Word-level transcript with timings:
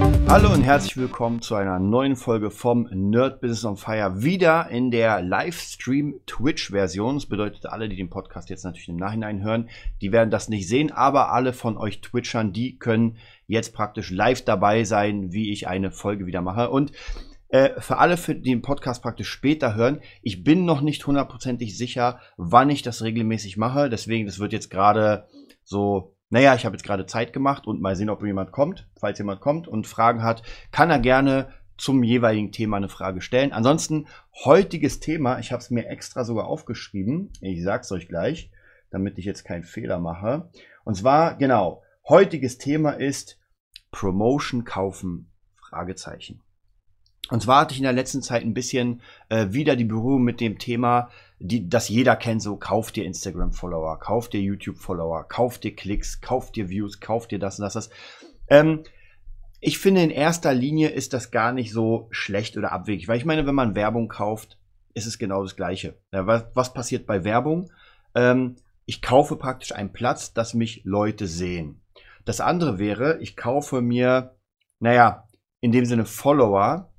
Hallo 0.00 0.52
und 0.52 0.62
herzlich 0.62 0.96
willkommen 0.96 1.42
zu 1.42 1.56
einer 1.56 1.78
neuen 1.78 2.16
Folge 2.16 2.50
vom 2.50 2.88
Nerd 2.92 3.40
Business 3.40 3.64
on 3.64 3.76
Fire. 3.76 4.22
Wieder 4.22 4.68
in 4.70 4.90
der 4.90 5.20
Livestream 5.22 6.20
Twitch-Version. 6.26 7.16
Das 7.16 7.26
bedeutet, 7.26 7.66
alle, 7.66 7.88
die 7.88 7.96
den 7.96 8.08
Podcast 8.08 8.48
jetzt 8.48 8.64
natürlich 8.64 8.88
im 8.88 8.96
Nachhinein 8.96 9.42
hören, 9.42 9.68
die 10.00 10.12
werden 10.12 10.30
das 10.30 10.48
nicht 10.48 10.68
sehen, 10.68 10.90
aber 10.90 11.32
alle 11.32 11.52
von 11.52 11.76
euch 11.76 12.00
Twitchern, 12.00 12.52
die 12.52 12.78
können 12.78 13.18
jetzt 13.46 13.74
praktisch 13.74 14.10
live 14.10 14.42
dabei 14.42 14.84
sein, 14.84 15.32
wie 15.32 15.52
ich 15.52 15.68
eine 15.68 15.90
Folge 15.90 16.26
wieder 16.26 16.40
mache. 16.40 16.70
Und 16.70 16.92
äh, 17.48 17.80
für 17.80 17.98
alle, 17.98 18.16
für 18.16 18.34
die 18.34 18.50
den 18.50 18.62
Podcast 18.62 19.02
praktisch 19.02 19.28
später 19.28 19.74
hören, 19.74 20.00
ich 20.22 20.44
bin 20.44 20.64
noch 20.64 20.80
nicht 20.80 21.06
hundertprozentig 21.06 21.76
sicher, 21.76 22.20
wann 22.36 22.70
ich 22.70 22.82
das 22.82 23.02
regelmäßig 23.02 23.56
mache. 23.56 23.90
Deswegen, 23.90 24.26
das 24.26 24.38
wird 24.38 24.52
jetzt 24.52 24.70
gerade 24.70 25.26
so 25.64 26.14
naja, 26.30 26.54
ich 26.54 26.64
habe 26.64 26.76
jetzt 26.76 26.84
gerade 26.84 27.06
Zeit 27.06 27.32
gemacht 27.32 27.66
und 27.66 27.80
mal 27.80 27.96
sehen, 27.96 28.08
ob 28.08 28.22
jemand 28.24 28.52
kommt. 28.52 28.88
Falls 28.98 29.18
jemand 29.18 29.40
kommt 29.40 29.66
und 29.66 29.88
Fragen 29.88 30.22
hat, 30.22 30.42
kann 30.70 30.88
er 30.88 31.00
gerne 31.00 31.48
zum 31.76 32.04
jeweiligen 32.04 32.52
Thema 32.52 32.76
eine 32.76 32.88
Frage 32.88 33.20
stellen. 33.20 33.52
Ansonsten, 33.52 34.06
heutiges 34.44 35.00
Thema, 35.00 35.40
ich 35.40 35.50
habe 35.50 35.60
es 35.60 35.70
mir 35.70 35.88
extra 35.88 36.24
sogar 36.24 36.46
aufgeschrieben. 36.46 37.32
Ich 37.40 37.64
sage 37.64 37.82
es 37.82 37.90
euch 37.90 38.06
gleich, 38.06 38.50
damit 38.90 39.18
ich 39.18 39.24
jetzt 39.24 39.44
keinen 39.44 39.64
Fehler 39.64 39.98
mache. 39.98 40.50
Und 40.84 40.94
zwar, 40.96 41.36
genau, 41.36 41.82
heutiges 42.08 42.58
Thema 42.58 42.90
ist 42.90 43.38
Promotion 43.90 44.64
kaufen? 44.64 45.30
Fragezeichen. 45.56 46.42
Und 47.30 47.42
zwar 47.42 47.60
hatte 47.60 47.72
ich 47.72 47.78
in 47.78 47.84
der 47.84 47.92
letzten 47.92 48.22
Zeit 48.22 48.42
ein 48.42 48.54
bisschen 48.54 49.00
äh, 49.28 49.46
wieder 49.50 49.76
die 49.76 49.84
Berührung 49.84 50.22
mit 50.22 50.40
dem 50.40 50.58
Thema, 50.58 51.10
die, 51.38 51.68
das 51.68 51.88
jeder 51.88 52.16
kennt, 52.16 52.42
so 52.42 52.56
kauf 52.56 52.92
dir 52.92 53.04
Instagram-Follower, 53.04 53.98
kauf 53.98 54.28
dir 54.28 54.40
YouTube-Follower, 54.40 55.26
kauf 55.28 55.58
dir 55.58 55.74
Klicks, 55.74 56.20
kauf 56.20 56.52
dir 56.52 56.68
Views, 56.68 57.00
kauf 57.00 57.28
dir 57.28 57.38
das 57.38 57.58
und 57.58 57.62
das. 57.62 57.74
das. 57.74 57.90
Ähm, 58.48 58.82
ich 59.60 59.78
finde, 59.78 60.02
in 60.02 60.10
erster 60.10 60.54
Linie 60.54 60.88
ist 60.88 61.12
das 61.12 61.30
gar 61.30 61.52
nicht 61.52 61.72
so 61.72 62.08
schlecht 62.10 62.56
oder 62.56 62.72
abwegig, 62.72 63.08
weil 63.08 63.18
ich 63.18 63.24
meine, 63.24 63.46
wenn 63.46 63.54
man 63.54 63.74
Werbung 63.74 64.08
kauft, 64.08 64.58
ist 64.94 65.06
es 65.06 65.18
genau 65.18 65.42
das 65.42 65.56
Gleiche. 65.56 65.98
Ja, 66.12 66.26
was, 66.26 66.44
was, 66.54 66.74
passiert 66.74 67.06
bei 67.06 67.24
Werbung? 67.24 67.70
Ähm, 68.14 68.56
ich 68.86 69.02
kaufe 69.02 69.36
praktisch 69.36 69.72
einen 69.72 69.92
Platz, 69.92 70.32
dass 70.32 70.54
mich 70.54 70.82
Leute 70.84 71.26
sehen. 71.26 71.80
Das 72.24 72.40
andere 72.40 72.78
wäre, 72.78 73.18
ich 73.20 73.36
kaufe 73.36 73.80
mir, 73.80 74.36
naja, 74.78 75.28
in 75.60 75.72
dem 75.72 75.84
Sinne 75.84 76.06
Follower, 76.06 76.89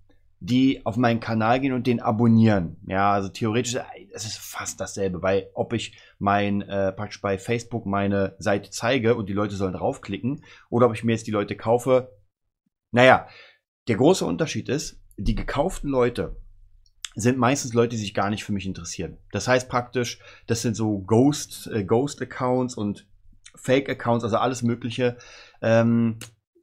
die 0.42 0.84
auf 0.88 0.98
meinen 0.98 1.20
Kanal 1.20 1.60
gehen 1.60 1.72
und 1.72 1.86
den 1.86 2.02
abonnieren. 2.02 2.78
Ja, 2.88 3.12
also 3.12 3.30
theoretisch, 3.30 3.78
es 4.12 4.26
ist 4.26 4.38
fast 4.38 4.82
dasselbe, 4.82 5.22
weil 5.22 5.52
ob 5.54 5.72
ich 5.72 5.96
mein, 6.18 6.64
äh, 6.64 6.92
praktisch 6.92 7.22
bei 7.22 7.38
Facebook 7.38 7.86
meine 7.86 8.36
Seite 8.40 8.72
zeige 8.72 9.16
und 9.16 9.30
die 9.30 9.34
Leute 9.34 9.56
sollen 9.56 9.74
draufklicken 9.74 10.44
oder 10.72 10.88
ob 10.88 10.96
ich 10.96 11.04
mir 11.04 11.12
jetzt 11.12 11.28
die 11.28 11.32
Leute 11.32 11.56
kaufe. 11.56 12.18
Naja, 12.92 13.28
der 13.88 13.98
große 13.98 14.26
Unterschied 14.26 14.68
ist, 14.68 15.00
die 15.16 15.36
gekauften 15.36 15.92
Leute 15.92 16.36
sind 17.14 17.38
meistens 17.38 17.74
Leute, 17.74 17.90
die 17.90 18.02
sich 18.02 18.16
gar 18.16 18.32
nicht 18.32 18.44
für 18.44 18.52
mich 18.52 18.66
interessieren. 18.66 19.20
Das 19.32 19.48
heißt 19.48 19.70
praktisch, 19.70 20.20
das 20.48 20.64
sind 20.64 20.76
so 20.76 21.00
Ghost, 21.00 21.70
äh, 21.72 21.84
Ghost 21.84 22.20
Accounts 22.20 22.76
und 22.76 23.08
Fake 23.54 23.90
Accounts, 23.90 24.24
also 24.24 24.38
alles 24.38 24.64
Mögliche. 24.64 25.18
Ähm, 25.62 26.18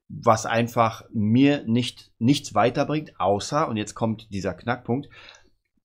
was 0.09 0.47
einfach 0.47 1.05
mir 1.13 1.65
nicht, 1.67 2.11
nichts 2.19 2.55
weiterbringt, 2.55 3.21
außer, 3.21 3.69
und 3.69 3.77
jetzt 3.77 3.95
kommt 3.95 4.33
dieser 4.33 4.55
Knackpunkt, 4.55 5.09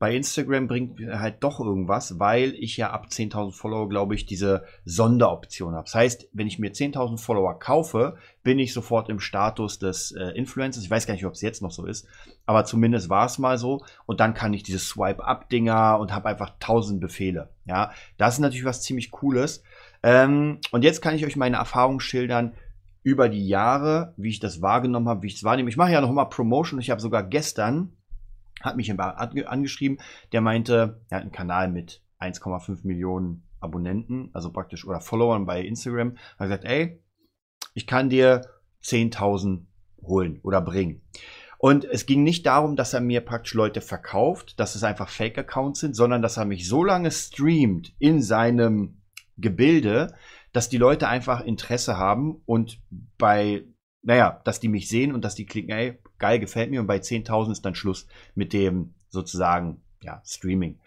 bei 0.04 0.14
Instagram 0.18 0.68
bringt 0.68 1.00
mir 1.00 1.22
halt 1.22 1.42
doch 1.46 1.62
irgendwas, 1.62 2.20
weil 2.20 2.56
ich 2.56 2.76
ja 2.76 2.90
ab 2.90 3.06
10.000 3.10 3.54
Follower, 3.54 3.88
glaube 3.88 4.16
ich, 4.16 4.26
diese 4.26 4.66
Sonderoption 4.84 5.76
habe. 5.76 5.86
Das 5.86 5.96
heißt, 5.96 6.28
wenn 6.34 6.46
ich 6.46 6.60
mir 6.60 6.74
10.000 6.74 7.18
Follower 7.18 7.58
kaufe, 7.58 8.18
bin 8.44 8.60
ich 8.60 8.74
sofort 8.74 9.08
im 9.08 9.22
Status 9.22 9.80
des 9.80 10.12
äh, 10.12 10.32
Influencers. 10.32 10.84
Ich 10.84 10.92
weiß 10.92 11.08
gar 11.08 11.14
nicht, 11.14 11.26
ob 11.26 11.36
es 11.36 11.42
jetzt 11.42 11.62
noch 11.62 11.72
so 11.72 11.86
ist, 11.86 12.06
aber 12.46 12.66
zumindest 12.66 13.10
war 13.10 13.28
es 13.28 13.38
mal 13.38 13.58
so. 13.58 13.86
Und 14.06 14.20
dann 14.20 14.34
kann 14.34 14.54
ich 14.54 14.64
diese 14.64 14.80
Swipe-Up-Dinger 14.80 15.98
und 16.00 16.14
habe 16.14 16.28
einfach 16.28 16.50
1000 16.56 17.00
Befehle. 17.00 17.52
Ja, 17.64 17.94
das 18.18 18.34
ist 18.34 18.40
natürlich 18.42 18.66
was 18.66 18.82
ziemlich 18.82 19.10
Cooles. 19.10 19.64
Ähm, 20.04 20.60
und 20.72 20.84
jetzt 20.84 21.02
kann 21.02 21.16
ich 21.16 21.26
euch 21.26 21.38
meine 21.38 21.56
Erfahrung 21.56 22.02
schildern, 22.02 22.56
über 23.04 23.30
die 23.30 23.48
Jahre, 23.48 24.14
wie 24.18 24.30
ich 24.30 24.40
das 24.40 24.62
wahrgenommen 24.62 25.10
habe, 25.10 25.24
wie 25.24 25.28
ich 25.28 25.36
es 25.36 25.44
wahrnehme. 25.44 25.70
Ich 25.70 25.78
mache 25.78 25.92
ja 25.92 26.02
noch 26.02 26.12
mal 26.12 26.26
Promotion. 26.26 26.80
Ich 26.80 26.90
habe 26.90 27.02
sogar 27.02 27.24
gestern, 27.24 27.98
hat 28.62 28.78
mich 28.78 28.90
angeschrieben, 28.92 29.98
der 30.32 30.42
meinte, 30.42 31.02
er 31.10 31.18
hat 31.18 31.24
einen 31.24 31.32
Kanal 31.32 31.70
mit 31.70 32.02
1,5 32.20 32.88
Millionen 32.88 33.44
Abonnenten, 33.60 34.30
also 34.34 34.52
praktisch, 34.52 34.86
oder 34.86 35.02
Followern 35.02 35.46
bei 35.46 35.62
Instagram. 35.62 36.18
Hat 36.40 36.48
gesagt, 36.48 36.66
ey, 36.66 37.04
ich 37.74 37.88
kann 37.88 38.10
dir 38.10 38.42
10.000 38.84 39.66
holen 40.02 40.40
oder 40.44 40.62
bringen. 40.62 41.02
Und 41.58 41.86
es 41.86 42.06
ging 42.06 42.24
nicht 42.24 42.46
darum, 42.46 42.76
dass 42.76 42.94
er 42.94 43.00
mir 43.00 43.22
praktisch 43.22 43.54
Leute 43.54 43.80
verkauft, 43.80 44.60
dass 44.60 44.76
es 44.76 44.84
einfach 44.84 45.08
Fake-Accounts 45.08 45.80
sind, 45.80 45.96
sondern 45.96 46.22
dass 46.22 46.36
er 46.36 46.44
mich 46.44 46.68
so 46.68 46.84
lange 46.84 47.10
streamt 47.10 47.94
in 48.00 48.22
seinem 48.22 49.02
Gebilde, 49.38 50.14
dass 50.54 50.70
die 50.70 50.78
Leute 50.78 51.08
einfach 51.10 51.42
Interesse 51.42 51.98
haben 51.98 52.42
und 52.46 52.80
bei, 53.18 53.64
naja, 54.02 54.42
dass 54.46 54.60
die 54.60 54.70
mich 54.70 54.88
sehen 54.88 55.14
und 55.14 55.26
dass 55.26 55.36
die 55.36 55.46
klicken, 55.46 55.72
ey, 55.72 55.98
geil, 56.20 56.40
gefällt 56.40 56.70
mir 56.72 56.80
und 56.80 56.88
bei 56.88 56.98
10.000 56.98 57.52
ist 57.52 57.66
dann 57.66 57.76
Schluss 57.76 58.08
mit 58.36 58.54
dem 58.54 58.94
sozusagen, 59.10 59.82
ja, 60.02 60.22
Streaming. 60.26 60.80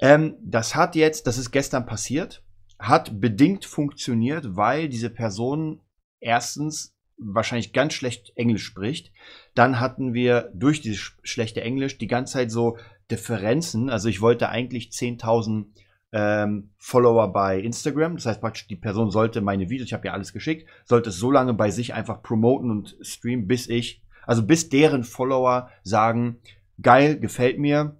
Ähm, 0.00 0.36
das 0.42 0.74
hat 0.74 0.96
jetzt, 0.96 1.26
das 1.26 1.38
ist 1.38 1.50
gestern 1.50 1.86
passiert, 1.86 2.42
hat 2.78 3.20
bedingt 3.20 3.64
funktioniert, 3.64 4.56
weil 4.56 4.88
diese 4.88 5.10
Person 5.10 5.80
erstens 6.20 6.94
wahrscheinlich 7.18 7.72
ganz 7.72 7.92
schlecht 7.92 8.32
Englisch 8.36 8.64
spricht. 8.64 9.12
Dann 9.54 9.78
hatten 9.78 10.14
wir 10.14 10.50
durch 10.54 10.80
dieses 10.80 11.12
schlechte 11.22 11.60
Englisch 11.60 11.98
die 11.98 12.06
ganze 12.06 12.34
Zeit 12.34 12.50
so 12.50 12.78
Differenzen. 13.10 13.90
Also 13.90 14.08
ich 14.08 14.20
wollte 14.20 14.48
eigentlich 14.48 14.88
10.000 14.88 15.66
ähm, 16.12 16.70
Follower 16.76 17.32
bei 17.32 17.58
Instagram. 17.58 18.16
Das 18.16 18.26
heißt 18.26 18.40
praktisch, 18.40 18.66
die 18.66 18.76
Person 18.76 19.10
sollte 19.10 19.40
meine 19.40 19.70
Videos, 19.70 19.86
ich 19.86 19.92
habe 19.94 20.06
ja 20.06 20.12
alles 20.12 20.32
geschickt, 20.32 20.68
sollte 20.84 21.10
es 21.10 21.16
so 21.16 21.30
lange 21.30 21.54
bei 21.54 21.70
sich 21.70 21.94
einfach 21.94 22.22
promoten 22.22 22.70
und 22.70 22.96
streamen, 23.00 23.46
bis 23.46 23.68
ich, 23.68 24.02
also 24.26 24.46
bis 24.46 24.68
deren 24.68 25.04
Follower 25.04 25.70
sagen, 25.82 26.38
geil, 26.80 27.18
gefällt 27.18 27.58
mir. 27.58 27.96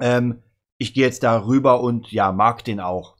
Ähm, 0.00 0.42
ich 0.78 0.94
gehe 0.94 1.04
jetzt 1.04 1.22
da 1.22 1.44
rüber 1.44 1.80
und 1.80 2.10
ja, 2.12 2.32
mag 2.32 2.64
den 2.64 2.80
auch. 2.80 3.16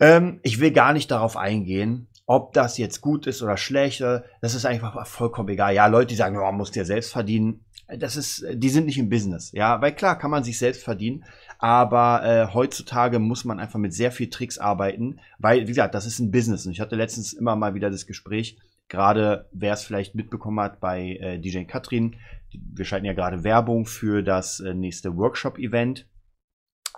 Ähm, 0.00 0.40
ich 0.42 0.60
will 0.60 0.72
gar 0.72 0.92
nicht 0.92 1.10
darauf 1.10 1.36
eingehen, 1.36 2.08
ob 2.26 2.52
das 2.52 2.78
jetzt 2.78 3.00
gut 3.00 3.26
ist 3.26 3.42
oder 3.42 3.56
schlecht. 3.56 4.00
Das 4.00 4.54
ist 4.54 4.64
einfach 4.64 5.06
vollkommen 5.06 5.48
egal. 5.50 5.74
Ja, 5.74 5.86
Leute, 5.86 6.08
die 6.08 6.14
sagen, 6.14 6.38
oh, 6.38 6.52
musst 6.52 6.74
dir 6.74 6.84
selbst 6.84 7.12
verdienen. 7.12 7.64
Das 7.98 8.16
ist, 8.16 8.44
die 8.52 8.68
sind 8.68 8.86
nicht 8.86 8.98
im 8.98 9.08
Business. 9.08 9.52
Ja, 9.52 9.80
weil 9.80 9.94
klar 9.94 10.18
kann 10.18 10.30
man 10.30 10.44
sich 10.44 10.58
selbst 10.58 10.82
verdienen. 10.82 11.24
Aber 11.58 12.24
äh, 12.24 12.52
heutzutage 12.52 13.18
muss 13.18 13.44
man 13.44 13.60
einfach 13.60 13.78
mit 13.78 13.94
sehr 13.94 14.10
viel 14.10 14.30
Tricks 14.30 14.58
arbeiten, 14.58 15.20
weil, 15.38 15.62
wie 15.62 15.66
gesagt, 15.66 15.94
das 15.94 16.06
ist 16.06 16.18
ein 16.18 16.30
Business. 16.30 16.66
Und 16.66 16.72
ich 16.72 16.80
hatte 16.80 16.96
letztens 16.96 17.32
immer 17.32 17.54
mal 17.54 17.74
wieder 17.74 17.90
das 17.90 18.06
Gespräch, 18.06 18.58
gerade 18.88 19.48
wer 19.52 19.74
es 19.74 19.84
vielleicht 19.84 20.14
mitbekommen 20.14 20.60
hat 20.60 20.80
bei 20.80 21.16
äh, 21.20 21.38
DJ 21.38 21.64
Katrin, 21.64 22.16
wir 22.52 22.84
schalten 22.84 23.06
ja 23.06 23.12
gerade 23.12 23.44
Werbung 23.44 23.86
für 23.86 24.22
das 24.22 24.60
äh, 24.60 24.74
nächste 24.74 25.16
Workshop-Event. 25.16 26.06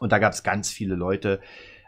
Und 0.01 0.13
da 0.13 0.19
gab 0.19 0.33
es 0.33 0.43
ganz 0.43 0.71
viele 0.71 0.97
Leute, 0.97 1.41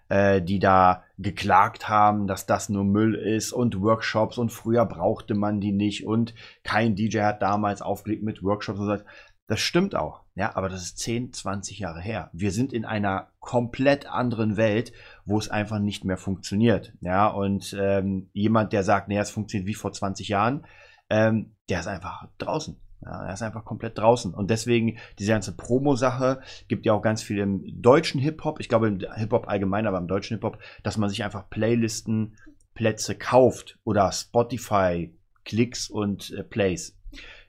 äh, 0.08 0.42
die 0.42 0.58
da 0.58 1.04
geklagt 1.18 1.88
haben, 1.88 2.26
dass 2.26 2.46
das 2.46 2.68
nur 2.68 2.84
Müll 2.84 3.14
ist 3.14 3.52
und 3.52 3.80
Workshops 3.80 4.38
und 4.38 4.50
früher 4.50 4.84
brauchte 4.84 5.34
man 5.34 5.60
die 5.60 5.72
nicht 5.72 6.06
und 6.06 6.34
kein 6.62 6.94
DJ 6.94 7.20
hat 7.20 7.42
damals 7.42 7.82
aufgelegt 7.82 8.22
mit 8.22 8.42
Workshops 8.42 8.78
und 8.78 8.86
so. 8.86 9.04
Das 9.48 9.60
stimmt 9.60 9.94
auch, 9.94 10.22
ja, 10.34 10.56
aber 10.56 10.68
das 10.68 10.82
ist 10.82 10.98
10, 10.98 11.32
20 11.32 11.78
Jahre 11.78 12.00
her. 12.00 12.30
Wir 12.32 12.50
sind 12.50 12.72
in 12.72 12.84
einer 12.84 13.28
komplett 13.38 14.06
anderen 14.06 14.56
Welt, 14.56 14.92
wo 15.24 15.38
es 15.38 15.48
einfach 15.48 15.78
nicht 15.78 16.04
mehr 16.04 16.16
funktioniert, 16.16 16.92
ja, 17.00 17.28
und 17.28 17.76
ähm, 17.78 18.28
jemand, 18.32 18.72
der 18.72 18.82
sagt, 18.82 19.06
nee, 19.08 19.18
es 19.18 19.30
funktioniert 19.30 19.68
wie 19.68 19.74
vor 19.74 19.92
20 19.92 20.28
Jahren, 20.28 20.66
ähm, 21.10 21.54
der 21.68 21.80
ist 21.80 21.86
einfach 21.86 22.26
draußen. 22.38 22.76
Ja, 23.06 23.24
er 23.24 23.34
ist 23.34 23.42
einfach 23.42 23.64
komplett 23.64 23.96
draußen. 23.98 24.34
Und 24.34 24.50
deswegen, 24.50 24.98
diese 25.18 25.30
ganze 25.30 25.56
Promo-Sache 25.56 26.40
gibt 26.66 26.84
ja 26.86 26.92
auch 26.92 27.02
ganz 27.02 27.22
viel 27.22 27.38
im 27.38 27.62
deutschen 27.80 28.20
Hip-Hop, 28.20 28.58
ich 28.58 28.68
glaube 28.68 28.88
im 28.88 28.98
Hip-Hop 29.14 29.48
allgemein, 29.48 29.86
aber 29.86 29.98
im 29.98 30.08
deutschen 30.08 30.36
Hip-Hop, 30.36 30.58
dass 30.82 30.96
man 30.96 31.08
sich 31.08 31.22
einfach 31.22 31.48
Playlisten, 31.48 32.36
Plätze 32.74 33.14
kauft 33.14 33.78
oder 33.84 34.10
Spotify, 34.10 35.14
Klicks 35.44 35.88
und 35.88 36.32
äh, 36.32 36.42
Plays. 36.42 36.98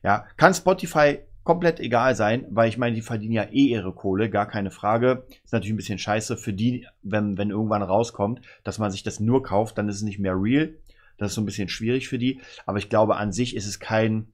Ja, 0.04 0.25
kann 0.38 0.54
Spotify 0.54 1.19
komplett 1.44 1.80
egal 1.80 2.15
sein, 2.15 2.45
weil 2.50 2.69
ich 2.69 2.77
meine, 2.77 2.95
die 2.95 3.01
verdienen 3.01 3.33
ja 3.33 3.44
eh 3.45 3.68
ihre 3.68 3.94
Kohle, 3.94 4.30
gar 4.30 4.48
keine 4.48 4.69
Frage. 4.69 5.25
Ist 5.44 5.54
natürlich 5.54 5.74
ein 5.74 5.77
bisschen 5.77 5.98
scheiße 5.98 6.38
für 6.38 6.54
die, 6.54 6.86
wenn, 7.01 7.38
wenn 7.38 7.50
irgendwann 7.50 7.81
rauskommt, 7.81 8.42
dass 8.63 8.80
man 8.80 8.92
sich 8.92 9.01
das 9.01 9.19
nur 9.19 9.44
kauft, 9.44 9.77
dann 9.77 9.89
ist 9.89 9.95
es 9.95 10.01
nicht 10.04 10.19
mehr 10.19 10.36
real. 10.36 10.75
Das 11.18 11.31
ist 11.31 11.36
so 11.36 11.42
ein 11.42 11.45
bisschen 11.45 11.69
schwierig 11.69 12.07
für 12.07 12.19
die. 12.19 12.42
Aber 12.65 12.77
ich 12.77 12.89
glaube, 12.89 13.15
an 13.15 13.31
sich 13.31 13.56
ist 13.56 13.65
es 13.65 13.80
kein, 13.80 14.27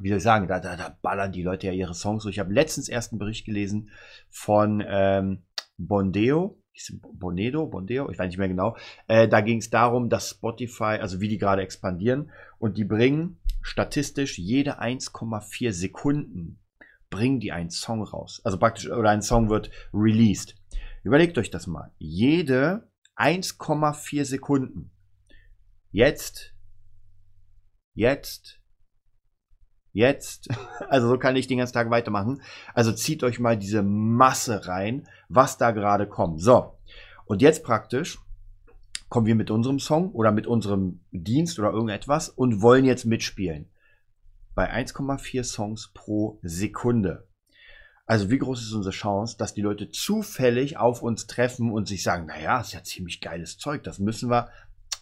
wie 0.00 0.08
soll 0.08 0.18
ich 0.18 0.24
sagen, 0.24 0.48
da, 0.48 0.60
da, 0.60 0.76
da 0.76 0.96
ballern 1.02 1.32
die 1.32 1.42
Leute 1.42 1.66
ja 1.68 1.72
ihre 1.72 1.94
Songs. 1.94 2.22
So, 2.22 2.28
ich 2.28 2.38
habe 2.38 2.52
letztens 2.52 2.88
erst 2.88 3.12
einen 3.12 3.18
Bericht 3.18 3.44
gelesen 3.44 3.90
von 4.28 4.82
ähm, 4.86 5.42
Bondeo, 5.78 6.60
Bonedo, 7.12 7.66
Bondeo, 7.66 8.10
ich 8.10 8.18
weiß 8.18 8.26
nicht 8.26 8.38
mehr 8.38 8.48
genau. 8.48 8.76
Äh, 9.06 9.28
da 9.28 9.40
ging 9.40 9.58
es 9.58 9.70
darum, 9.70 10.08
dass 10.08 10.30
Spotify, 10.30 10.98
also 11.00 11.20
wie 11.20 11.28
die 11.28 11.38
gerade 11.38 11.62
expandieren 11.62 12.32
und 12.58 12.76
die 12.76 12.84
bringen 12.84 13.38
statistisch 13.62 14.38
jede 14.38 14.80
1,4 14.80 15.72
Sekunden 15.72 16.60
bringen 17.10 17.38
die 17.38 17.52
einen 17.52 17.70
Song 17.70 18.02
raus. 18.02 18.40
Also 18.44 18.58
praktisch, 18.58 18.90
oder 18.90 19.10
ein 19.10 19.22
Song 19.22 19.48
wird 19.48 19.70
released. 19.92 20.56
Überlegt 21.04 21.38
euch 21.38 21.50
das 21.50 21.66
mal. 21.66 21.92
Jede 21.98 22.90
1,4 23.16 24.24
Sekunden. 24.24 24.90
Jetzt, 25.92 26.54
jetzt, 27.94 28.60
jetzt. 29.94 30.48
Also 30.90 31.08
so 31.08 31.18
kann 31.18 31.34
ich 31.34 31.46
den 31.46 31.58
ganzen 31.58 31.72
Tag 31.72 31.90
weitermachen. 31.90 32.42
Also 32.74 32.92
zieht 32.92 33.24
euch 33.24 33.40
mal 33.40 33.56
diese 33.56 33.82
Masse 33.82 34.68
rein, 34.68 35.08
was 35.28 35.56
da 35.56 35.70
gerade 35.70 36.06
kommt. 36.06 36.42
So. 36.42 36.78
Und 37.24 37.40
jetzt 37.40 37.64
praktisch 37.64 38.18
kommen 39.08 39.26
wir 39.26 39.34
mit 39.34 39.50
unserem 39.50 39.78
Song 39.78 40.12
oder 40.12 40.30
mit 40.30 40.46
unserem 40.46 41.00
Dienst 41.10 41.58
oder 41.58 41.70
irgendetwas 41.70 42.28
und 42.28 42.60
wollen 42.60 42.84
jetzt 42.84 43.06
mitspielen. 43.06 43.70
Bei 44.54 44.72
1,4 44.72 45.42
Songs 45.42 45.90
pro 45.94 46.38
Sekunde. 46.42 47.26
Also 48.06 48.30
wie 48.30 48.38
groß 48.38 48.60
ist 48.60 48.72
unsere 48.72 48.94
Chance, 48.94 49.36
dass 49.38 49.54
die 49.54 49.62
Leute 49.62 49.90
zufällig 49.90 50.76
auf 50.76 51.02
uns 51.02 51.26
treffen 51.26 51.72
und 51.72 51.88
sich 51.88 52.02
sagen, 52.02 52.26
naja, 52.26 52.60
ist 52.60 52.74
ja 52.74 52.82
ziemlich 52.82 53.20
geiles 53.20 53.56
Zeug, 53.56 53.82
das 53.82 53.98
müssen 53.98 54.30
wir. 54.30 54.50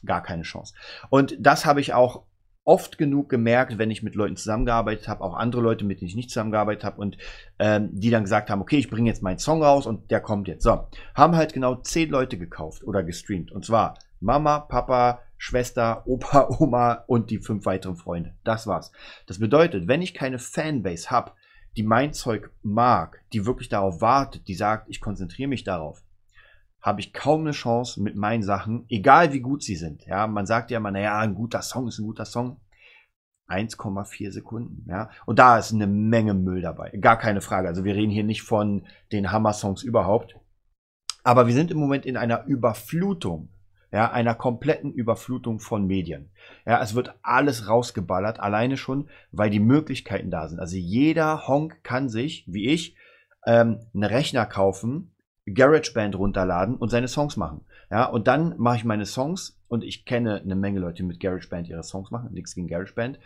Gar 0.05 0.23
keine 0.23 0.43
Chance. 0.43 0.75
Und 1.11 1.37
das 1.39 1.65
habe 1.65 1.81
ich 1.81 1.95
auch 1.95 2.25
oft 2.65 2.97
genug 2.97 3.29
gemerkt, 3.29 3.79
wenn 3.79 3.91
ich 3.91 4.03
mit 4.03 4.15
Leuten 4.15 4.37
zusammengearbeitet 4.37 5.09
habe, 5.09 5.23
auch 5.23 5.35
andere 5.35 5.63
Leute, 5.63 5.85
mit 5.85 6.01
denen 6.01 6.09
ich 6.09 6.15
nicht 6.15 6.31
zusammengearbeitet 6.31 6.85
habe 6.85 7.01
und 7.01 7.19
ähm, 7.59 7.91
die 7.93 8.11
dann 8.11 8.23
gesagt 8.23 8.51
haben, 8.51 8.61
okay, 8.61 8.79
ich 8.79 8.89
bringe 8.89 9.09
jetzt 9.09 9.23
meinen 9.23 9.39
Song 9.39 9.63
raus 9.63 9.87
und 9.87 10.11
der 10.11 10.21
kommt 10.21 10.49
jetzt. 10.49 10.63
So, 10.63 10.87
haben 11.15 11.37
halt 11.37 11.53
genau 11.53 11.77
zehn 11.77 12.11
Leute 12.11 12.39
gekauft 12.39 12.85
oder 12.85 13.03
gestreamt. 13.03 13.51
Und 13.51 13.65
zwar 13.65 13.99
Mama, 14.21 14.61
Papa, 14.61 15.21
Schwester, 15.37 16.07
Opa, 16.07 16.49
Oma 16.61 17.05
und 17.07 17.31
die 17.31 17.39
fünf 17.39 17.67
weiteren 17.67 17.97
Freunde. 17.97 18.35
Das 18.45 18.67
war's. 18.67 18.93
Das 19.27 19.41
bedeutet, 19.41 19.89
wenn 19.89 20.03
ich 20.03 20.15
keine 20.15 20.39
Fanbase 20.39 21.11
habe, 21.11 21.33
die 21.77 21.83
mein 21.83 22.13
Zeug 22.13 22.51
mag, 22.63 23.23
die 23.33 23.47
wirklich 23.47 23.69
darauf 23.69 24.01
wartet, 24.01 24.47
die 24.47 24.55
sagt, 24.55 24.89
ich 24.89 25.01
konzentriere 25.01 25.49
mich 25.49 25.65
darauf, 25.65 26.03
habe 26.83 27.01
ich 27.01 27.13
kaum 27.13 27.43
eine 27.43 27.53
Chance 27.53 28.03
mit 28.03 28.17
meinen 28.17 28.43
Sachen, 28.43 28.85
egal 28.89 29.33
wie 29.33 29.41
gut 29.41 29.63
sie 29.63 29.77
sind. 29.77 30.05
Ja, 30.05 30.27
man 30.27 30.47
sagt 30.47 30.71
ja 30.71 30.79
immer, 30.79 30.91
naja, 30.91 31.19
ein 31.19 31.35
guter 31.35 31.63
Song 31.63 31.87
ist 31.89 31.99
ein 31.99 32.07
guter 32.07 32.25
Song. 32.25 32.61
1,4 33.49 34.31
Sekunden, 34.31 34.87
ja. 34.89 35.11
Und 35.27 35.39
da 35.39 35.59
ist 35.59 35.73
eine 35.73 35.87
Menge 35.87 36.33
Müll 36.33 36.63
dabei. 36.63 36.91
Gar 37.01 37.19
keine 37.19 37.41
Frage. 37.41 37.69
Also 37.69 37.85
wir 37.85 37.95
reden 37.95 38.11
hier 38.11 38.25
nicht 38.25 38.43
von 38.43 38.87
den 39.13 39.31
Hammer-Songs 39.31 39.83
überhaupt. 39.83 40.37
Aber 41.23 41.47
wir 41.47 41.55
sind 41.55 41.71
im 41.71 41.79
Moment 41.79 42.07
in 42.07 42.17
einer 42.17 42.45
Überflutung, 42.47 43.51
ja, 43.93 44.11
einer 44.11 44.35
kompletten 44.35 44.93
Überflutung 44.93 45.61
von 45.61 45.87
Medien. 45.87 46.31
Ja, 46.67 46.83
es 46.83 46.95
wird 46.95 47.15
alles 47.23 47.69
rausgeballert, 47.69 48.41
alleine 48.41 48.77
schon, 48.77 49.09
weil 49.31 49.51
die 49.51 49.61
Möglichkeiten 49.61 50.31
da 50.31 50.49
sind. 50.49 50.59
Also 50.59 50.77
jeder 50.77 51.47
Honk 51.47 51.85
kann 51.85 52.09
sich, 52.09 52.45
wie 52.49 52.69
ich, 52.69 52.97
ähm, 53.47 53.81
einen 53.93 54.05
Rechner 54.05 54.47
kaufen, 54.47 55.12
GarageBand 55.47 56.17
runterladen 56.17 56.77
und 56.77 56.91
seine 56.91 57.09
Songs 57.09 57.37
machen. 57.37 57.65
Ja, 57.91 58.07
und 58.07 58.29
dann 58.29 58.55
mache 58.59 58.77
ich 58.77 58.85
meine 58.85 59.07
Songs 59.07 59.59
und 59.69 59.85
ich 59.85 60.05
kenne 60.05 60.41
eine 60.41 60.55
Menge 60.55 60.81
Leute, 60.81 60.97
die 60.97 61.03
mit 61.03 61.21
GarageBand 61.21 61.69
ihre 61.69 61.83
Songs 61.83 62.11
machen. 62.11 62.33
Nichts 62.33 62.55
gegen 62.55 62.69
GarageBand. 62.69 63.19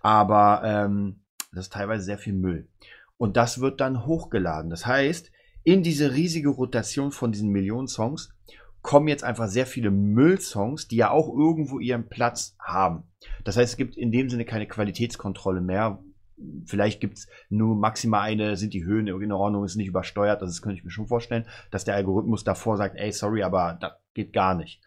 Aber 0.00 0.62
ähm, 0.64 1.20
das 1.52 1.66
ist 1.66 1.72
teilweise 1.72 2.04
sehr 2.04 2.18
viel 2.18 2.34
Müll. 2.34 2.68
Und 3.16 3.36
das 3.36 3.60
wird 3.60 3.80
dann 3.80 4.04
hochgeladen. 4.06 4.70
Das 4.70 4.86
heißt, 4.86 5.30
in 5.64 5.82
diese 5.82 6.12
riesige 6.12 6.48
Rotation 6.48 7.12
von 7.12 7.32
diesen 7.32 7.50
Millionen 7.50 7.88
Songs 7.88 8.34
kommen 8.82 9.08
jetzt 9.08 9.24
einfach 9.24 9.48
sehr 9.48 9.66
viele 9.66 9.90
Müllsongs, 9.90 10.88
die 10.88 10.96
ja 10.96 11.10
auch 11.10 11.28
irgendwo 11.28 11.78
ihren 11.78 12.08
Platz 12.08 12.56
haben. 12.58 13.04
Das 13.44 13.56
heißt, 13.56 13.72
es 13.72 13.76
gibt 13.76 13.96
in 13.96 14.10
dem 14.10 14.28
Sinne 14.28 14.44
keine 14.44 14.66
Qualitätskontrolle 14.66 15.60
mehr, 15.60 16.02
vielleicht 16.66 17.00
gibt 17.00 17.18
es 17.18 17.28
nur 17.48 17.76
maximal 17.76 18.22
eine, 18.22 18.56
sind 18.56 18.74
die 18.74 18.84
Höhen 18.84 19.06
in 19.06 19.32
Ordnung, 19.32 19.64
ist 19.64 19.76
nicht 19.76 19.88
übersteuert. 19.88 20.42
Das 20.42 20.62
könnte 20.62 20.78
ich 20.78 20.84
mir 20.84 20.90
schon 20.90 21.06
vorstellen, 21.06 21.46
dass 21.70 21.84
der 21.84 21.94
Algorithmus 21.94 22.44
davor 22.44 22.76
sagt, 22.76 22.96
ey, 22.96 23.12
sorry, 23.12 23.42
aber 23.42 23.78
das 23.80 23.92
geht 24.14 24.32
gar 24.32 24.54
nicht. 24.54 24.80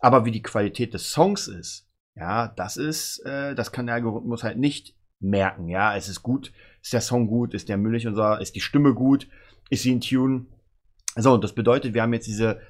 Aber 0.00 0.24
wie 0.24 0.30
die 0.30 0.42
Qualität 0.42 0.94
des 0.94 1.10
Songs 1.10 1.48
ist, 1.48 1.88
ja, 2.14 2.48
das 2.48 2.76
ist, 2.76 3.20
äh, 3.20 3.54
das 3.54 3.72
kann 3.72 3.86
der 3.86 3.96
Algorithmus 3.96 4.42
halt 4.42 4.58
nicht 4.58 4.94
merken. 5.20 5.68
Ja, 5.68 5.96
es 5.96 6.08
ist 6.08 6.22
gut, 6.22 6.52
ist 6.82 6.92
der 6.92 7.00
Song 7.00 7.26
gut, 7.26 7.54
ist 7.54 7.68
der 7.68 7.78
müllig 7.78 8.06
und 8.06 8.14
so, 8.14 8.34
ist 8.34 8.54
die 8.54 8.60
Stimme 8.60 8.94
gut, 8.94 9.28
ist 9.70 9.82
sie 9.82 9.92
in 9.92 10.00
Tune. 10.00 10.46
So, 11.16 11.34
und 11.34 11.44
das 11.44 11.54
bedeutet, 11.54 11.94
wir 11.94 12.02
haben 12.02 12.12
jetzt 12.12 12.26
diese, 12.26 12.60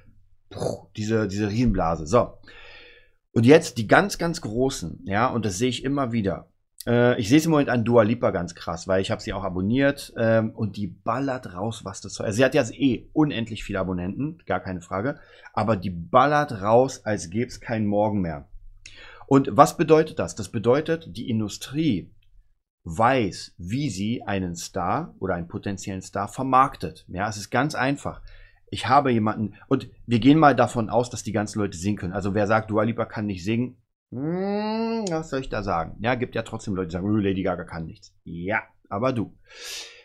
diese, 0.97 1.27
diese 1.27 1.49
Riesenblase. 1.49 2.07
So. 2.07 2.35
Und 3.33 3.47
jetzt 3.47 3.79
die 3.79 3.87
ganz, 3.87 4.19
ganz 4.19 4.41
großen, 4.41 5.01
ja, 5.05 5.29
und 5.29 5.45
das 5.45 5.59
sehe 5.59 5.71
ich 5.71 5.85
immer 5.85 6.13
wieder. 6.13 6.52
Äh, 6.87 7.21
ich 7.21 7.29
sehe 7.29 7.39
es 7.39 7.45
im 7.45 7.51
Moment 7.51 7.69
an 7.69 7.85
Dua 7.85 8.03
Lipa 8.03 8.31
ganz 8.31 8.55
krass, 8.55 8.89
weil 8.89 9.01
ich 9.01 9.11
habe 9.11 9.23
sie 9.23 9.33
auch 9.33 9.45
abonniert 9.45 10.13
ähm, 10.17 10.51
und 10.51 10.77
die 10.77 10.87
ballert 10.87 11.55
raus, 11.55 11.85
was 11.85 12.01
das 12.01 12.15
soll. 12.15 12.27
Also 12.27 12.37
sie 12.37 12.45
hat 12.45 12.55
ja 12.55 12.65
eh 12.71 13.09
unendlich 13.13 13.65
viele 13.65 13.81
Abonnenten, 13.81 14.39
gar 14.47 14.61
keine 14.61 14.81
Frage, 14.81 15.19
aber 15.53 15.77
die 15.77 15.91
ballert 15.91 16.63
raus, 16.63 17.05
als 17.05 17.31
gäbe 17.31 17.49
es 17.49 17.61
keinen 17.61 17.87
Morgen 17.87 18.21
mehr. 18.21 18.49
Und 19.27 19.49
was 19.53 19.77
bedeutet 19.77 20.19
das? 20.19 20.35
Das 20.35 20.51
bedeutet, 20.51 21.17
die 21.17 21.31
Industrie 21.31 22.11
weiß, 22.85 23.55
wie 23.59 23.91
sie 23.91 24.23
einen 24.23 24.57
Star 24.57 25.15
oder 25.21 25.35
einen 25.35 25.49
potenziellen 25.49 26.03
Star 26.03 26.29
vermarktet. 26.29 27.07
Ja, 27.09 27.29
es 27.29 27.37
ist 27.37 27.51
ganz 27.51 27.75
einfach. 27.75 28.23
Ich 28.71 28.89
habe 28.89 29.13
jemanden, 29.13 29.55
und 29.69 29.89
wir 30.07 30.19
gehen 30.19 30.39
mal 30.39 30.57
davon 30.57 30.91
aus, 30.91 31.11
dass 31.11 31.23
die 31.23 31.33
ganzen 31.33 31.61
Leute 31.61 31.77
singen 31.77 31.99
können. 31.99 32.13
Also 32.13 32.35
wer 32.35 32.47
sagt, 32.47 32.71
Dua 32.71 32.83
Lipa 32.83 33.05
kann 33.05 33.27
nicht 33.27 33.45
singen, 33.45 33.77
hm, 34.13 35.07
was 35.09 35.31
soll 35.31 35.41
ich 35.41 35.49
da 35.49 35.63
sagen? 35.63 35.97
Ja, 36.01 36.15
gibt 36.15 36.35
ja 36.35 36.43
trotzdem 36.43 36.75
Leute, 36.75 36.89
die 36.89 36.93
sagen, 36.93 37.19
Lady 37.19 37.43
Gaga 37.43 37.65
kann 37.65 37.87
nichts. 37.87 38.15
Ja, 38.25 38.63
aber 38.91 39.13
du. 39.13 39.37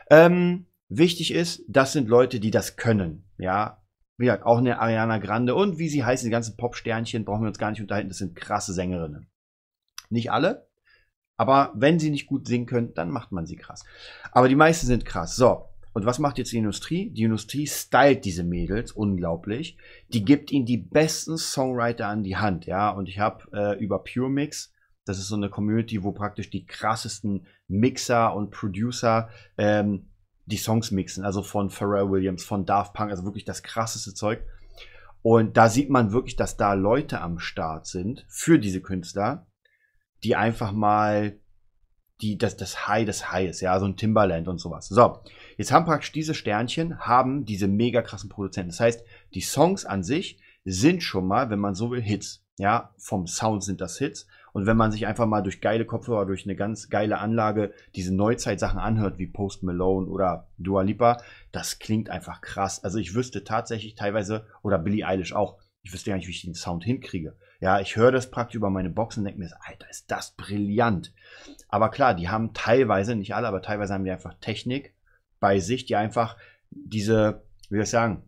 Ähm, 0.09 0.65
wichtig 0.88 1.33
ist, 1.33 1.63
das 1.68 1.92
sind 1.92 2.07
Leute, 2.07 2.39
die 2.39 2.51
das 2.51 2.77
können. 2.77 3.25
Ja, 3.38 3.83
wie 4.18 4.25
gesagt, 4.25 4.45
auch 4.45 4.59
eine 4.59 4.80
Ariana 4.80 5.18
Grande 5.18 5.56
und 5.56 5.77
wie 5.77 5.89
sie 5.89 6.06
heißen, 6.06 6.25
die 6.25 6.31
ganzen 6.31 6.56
Pop-Sternchen, 6.56 7.25
brauchen 7.25 7.42
wir 7.42 7.50
uns 7.50 7.59
gar 7.59 7.69
nicht 7.69 7.81
unterhalten, 7.81 8.07
das 8.07 8.18
sind 8.18 8.36
krasse 8.36 8.74
Sängerinnen. 8.74 9.30
Nicht 10.09 10.31
alle, 10.31 10.68
aber 11.36 11.74
wenn 11.75 12.00
sie 12.00 12.09
nicht 12.09 12.27
gut 12.27 12.48
singen 12.48 12.65
können, 12.65 12.94
dann 12.94 13.12
macht 13.12 13.33
man 13.33 13.45
sie 13.45 13.57
krass. 13.57 13.83
Aber 14.31 14.47
die 14.47 14.56
meisten 14.56 14.87
sind 14.87 15.06
krass. 15.06 15.35
So, 15.35 15.66
und 15.97 16.06
was 16.06 16.19
macht 16.19 16.37
jetzt 16.37 16.51
die 16.51 16.59
Industrie? 16.59 17.09
Die 17.09 17.23
Industrie 17.23 17.66
stylt 17.66 18.23
diese 18.23 18.44
Mädels 18.44 18.92
unglaublich. 18.92 19.80
Die 20.09 20.23
gibt 20.23 20.51
ihnen 20.51 20.68
die 20.68 20.77
besten 20.77 21.39
Songwriter 21.39 22.06
an 22.06 22.21
die 22.21 22.37
Hand, 22.37 22.68
ja. 22.68 22.92
Und 22.92 23.09
ich 23.09 23.18
habe 23.18 23.45
äh, 23.51 23.83
über 23.83 24.04
Pure 24.04 24.30
Mix, 24.30 24.71
das 25.06 25.18
ist 25.18 25.27
so 25.27 25.35
eine 25.35 25.49
Community, 25.49 26.04
wo 26.04 26.11
praktisch 26.11 26.51
die 26.51 26.68
krassesten 26.68 27.47
Mixer 27.68 28.35
und 28.35 28.51
Producer 28.51 29.30
ähm, 29.57 30.11
die 30.45 30.57
Songs 30.57 30.92
mixen, 30.92 31.25
also 31.25 31.42
von 31.42 31.71
Pharrell 31.71 32.11
Williams, 32.11 32.45
von 32.45 32.68
Daft 32.68 32.94
Punk, 32.94 33.09
also 33.09 33.23
wirklich 33.23 33.45
das 33.45 33.63
krasseste 33.63 34.13
Zeug. 34.13 34.45
Und 35.23 35.57
da 35.57 35.68
sieht 35.68 35.89
man 35.89 36.11
wirklich, 36.11 36.35
dass 36.35 36.57
da 36.57 36.73
Leute 36.73 37.21
am 37.21 37.39
Start 37.39 37.87
sind 37.87 38.23
für 38.30 38.59
diese 38.59 38.81
Künstler, 38.81 39.47
die 40.23 40.35
einfach 40.35 40.73
mal 40.73 41.39
die, 42.21 42.38
das, 42.38 42.57
das 42.57 42.88
High 42.88 43.06
des 43.06 43.31
Highs, 43.31 43.62
ja, 43.62 43.80
so 43.80 43.86
ein 43.86 43.95
Timberland 43.95 44.47
und 44.47 44.57
sowas. 44.59 44.88
So, 44.88 45.19
jetzt 45.57 45.71
haben 45.71 45.86
praktisch 45.86 46.12
diese 46.12 46.33
Sternchen, 46.33 47.00
haben 47.00 47.45
diese 47.45 47.68
mega 47.68 48.02
krassen 48.02 48.30
Produzenten. 48.30 48.69
Das 48.69 48.80
heißt, 48.80 49.06
die 49.33 49.42
Songs 49.42 49.86
an 49.86 50.04
sich 50.04 50.40
sind 50.66 51.04
schon 51.04 51.28
mal, 51.28 51.50
wenn 51.50 51.59
man 51.59 51.76
so 51.76 51.92
will, 51.92 52.02
Hits. 52.02 52.44
Ja, 52.59 52.92
vom 52.97 53.28
Sound 53.28 53.64
sind 53.64 53.81
das 53.81 54.00
Hits. 54.00 54.28
Und 54.52 54.66
wenn 54.66 54.78
man 54.78 54.92
sich 54.92 55.06
einfach 55.06 55.28
mal 55.28 55.44
durch 55.44 55.62
geile 55.62 55.86
Kopfhörer, 55.86 56.26
durch 56.26 56.45
eine 56.45 56.56
ganz 56.56 56.90
geile 56.90 57.19
Anlage 57.19 57.74
diese 57.95 58.16
Neuzeit-Sachen 58.16 58.80
anhört, 58.80 59.19
wie 59.19 59.28
Post 59.28 59.62
Malone 59.62 60.07
oder 60.07 60.47
Dua 60.57 60.81
Lipa, 60.81 61.21
das 61.52 61.78
klingt 61.78 62.09
einfach 62.09 62.42
krass. 62.42 62.83
Also 62.83 62.97
ich 62.97 63.14
wüsste 63.14 63.44
tatsächlich 63.44 63.94
teilweise, 63.94 64.47
oder 64.64 64.80
Billie 64.80 65.06
Eilish 65.06 65.33
auch, 65.33 65.59
ich 65.83 65.94
wüsste 65.94 66.09
gar 66.09 66.18
nicht, 66.18 66.28
wie 66.28 66.31
ich 66.31 66.42
den 66.42 66.56
Sound 66.56 66.83
hinkriege. 66.83 67.38
Ja, 67.59 67.80
ich 67.80 67.95
höre 67.95 68.11
das 68.11 68.30
praktisch 68.30 68.56
über 68.56 68.69
meine 68.69 68.90
Box 68.90 69.18
und 69.18 69.23
denke 69.23 69.40
mir, 69.40 69.49
Alter, 69.66 69.90
ist 69.90 70.11
das 70.11 70.31
brillant. 70.31 71.14
Aber 71.69 71.90
klar, 71.90 72.14
die 72.14 72.30
haben 72.30 72.54
teilweise, 72.54 73.16
nicht 73.16 73.33
alle, 73.33 73.47
aber 73.47 73.61
teilweise 73.61 73.94
haben 73.94 74.04
die 74.04 74.11
einfach 74.11 74.35
Technik 74.40 74.94
bei 75.40 75.59
sich, 75.59 75.85
die 75.85 75.95
einfach 75.95 76.37
diese, 76.69 77.44
wie 77.69 77.76
soll 77.76 77.83
ich 77.83 77.90
sagen, 77.90 78.23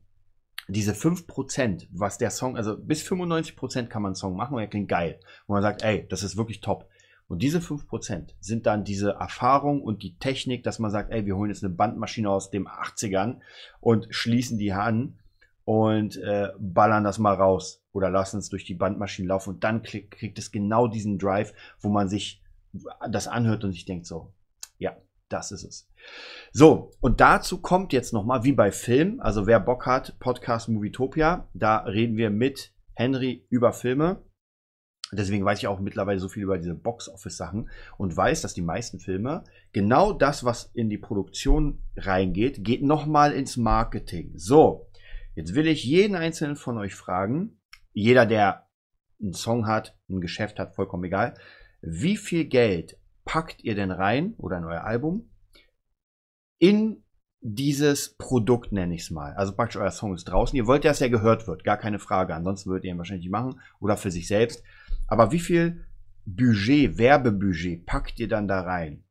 diese 0.67 0.93
5%, 0.93 1.88
was 1.91 2.17
der 2.17 2.29
Song, 2.31 2.55
also 2.55 2.77
bis 2.77 3.03
95% 3.03 3.88
kann 3.88 4.01
man 4.01 4.09
einen 4.09 4.15
Song 4.15 4.36
machen 4.36 4.55
und 4.55 4.62
er 4.62 4.67
klingt 4.67 4.89
geil. 4.89 5.19
Und 5.48 5.53
man 5.53 5.63
sagt, 5.63 5.83
ey, 5.83 6.07
das 6.09 6.24
ist 6.24 6.38
wirklich 6.38 6.62
top. 6.62 6.88
Und 7.27 7.43
diese 7.43 7.59
5% 7.59 8.33
sind 8.39 8.65
dann 8.65 8.83
diese 8.83 9.12
Erfahrung 9.12 9.83
und 9.83 10.01
die 10.01 10.17
Technik, 10.17 10.63
dass 10.63 10.79
man 10.79 10.89
sagt, 10.89 11.12
ey, 11.12 11.25
wir 11.25 11.38
holen 11.38 11.51
jetzt 11.51 11.63
eine 11.63 11.74
Bandmaschine 11.74 12.29
aus 12.29 12.50
den 12.50 12.67
80ern 12.67 13.38
und 13.79 14.07
schließen 14.09 14.57
die 14.57 14.71
an 14.74 15.19
und 15.63 16.17
äh, 16.17 16.50
ballern 16.59 17.03
das 17.03 17.19
mal 17.19 17.36
raus 17.36 17.83
oder 17.93 18.10
lassen 18.10 18.39
es 18.39 18.50
durch 18.50 18.65
die 18.65 18.75
Bandmaschine 18.75 19.27
laufen 19.27 19.55
und 19.55 19.63
dann 19.63 19.81
krieg, 19.84 20.12
kriegt 20.12 20.38
es 20.38 20.51
genau 20.51 20.88
diesen 20.88 21.17
Drive, 21.17 21.53
wo 21.79 21.89
man 21.89 22.08
sich 22.10 22.43
das 23.10 23.27
anhört 23.27 23.63
und 23.63 23.72
sich 23.72 23.86
denkt 23.86 24.05
so, 24.05 24.34
Das 25.29 25.51
ist 25.51 25.63
es. 25.63 25.88
So, 26.51 26.91
und 27.01 27.22
dazu 27.22 27.62
kommt 27.62 27.93
jetzt 27.93 28.13
nochmal, 28.13 28.43
wie 28.43 28.51
bei 28.51 28.72
Film, 28.72 29.19
also 29.19 29.46
wer 29.46 29.60
Bock 29.60 29.86
hat, 29.86 30.17
Podcast 30.19 30.69
Movietopia, 30.69 31.48
da 31.53 31.77
reden 31.77 32.17
wir 32.17 32.31
mit 32.31 32.74
Henry 32.96 33.46
über 33.50 33.72
Filme. 33.72 34.24
Deswegen 35.12 35.46
weiß 35.46 35.60
ich 35.60 35.67
auch 35.67 35.79
mittlerweile 35.79 36.19
so 36.19 36.29
viel 36.29 36.43
über 36.43 36.58
diese 36.58 36.74
Box-Office-Sachen 36.74 37.69
und 37.98 38.17
weiß, 38.17 38.41
dass 38.41 38.55
die 38.55 38.63
meisten 38.63 39.00
Filme 39.00 39.43
genau 39.72 40.13
das, 40.13 40.43
was 40.43 40.72
in 40.74 40.89
die 40.89 40.98
Produktion 40.98 41.84
reingeht, 41.96 42.63
geht 42.63 42.84
nochmal 42.84 43.31
ins 43.31 43.55
Marketing. 43.55 44.34
So, 44.36 44.89
jetzt 45.36 45.53
will 45.53 45.67
ich 45.67 45.84
jeden 45.84 46.15
einzelnen 46.15 46.55
von 46.55 46.77
euch 46.79 46.96
fragen, 46.96 47.59
jeder, 47.93 48.25
der 48.25 48.67
einen 49.22 49.34
Song 49.34 49.67
hat, 49.67 49.98
ein 50.10 50.22
Geschäft 50.22 50.60
hat, 50.60 50.75
vollkommen 50.75 51.03
egal, 51.03 51.36
wie 51.81 52.17
viel 52.17 52.46
Geld 52.46 52.98
packt 53.25 53.63
ihr 53.63 53.75
denn 53.75 53.91
rein 53.91 54.34
oder 54.38 54.58
in 54.58 54.65
euer 54.65 54.84
Album 54.84 55.29
in 56.58 57.03
dieses 57.41 58.17
Produkt, 58.17 58.72
nenne 58.72 58.93
ich 58.93 59.01
es 59.01 59.12
mal. 59.12 59.34
Also 59.34 59.55
praktisch 59.55 59.79
euer 59.79 59.91
Song 59.91 60.13
ist 60.13 60.25
draußen. 60.25 60.58
Ihr 60.58 60.67
wollt 60.67 60.84
ja, 60.84 60.91
dass 60.91 61.01
er 61.01 61.10
gehört 61.10 61.48
wird, 61.48 61.63
gar 61.63 61.77
keine 61.77 62.00
Frage. 62.00 62.36
Ansonsten 62.36 62.69
würdet 62.69 62.86
ihr 62.86 62.91
ihn 62.91 62.98
wahrscheinlich 62.98 63.25
nicht 63.25 63.31
machen 63.31 63.62
oder 63.79 63.96
für 63.96 64.12
sich 64.12 64.27
selbst. 64.27 64.63
Aber 65.08 65.31
wie 65.31 65.39
viel 65.39 65.86
Budget, 66.25 66.98
Werbebudget 66.98 67.86
packt 67.86 68.19
ihr 68.19 68.27
dann 68.27 68.48
da 68.48 68.62
rein? 68.62 69.03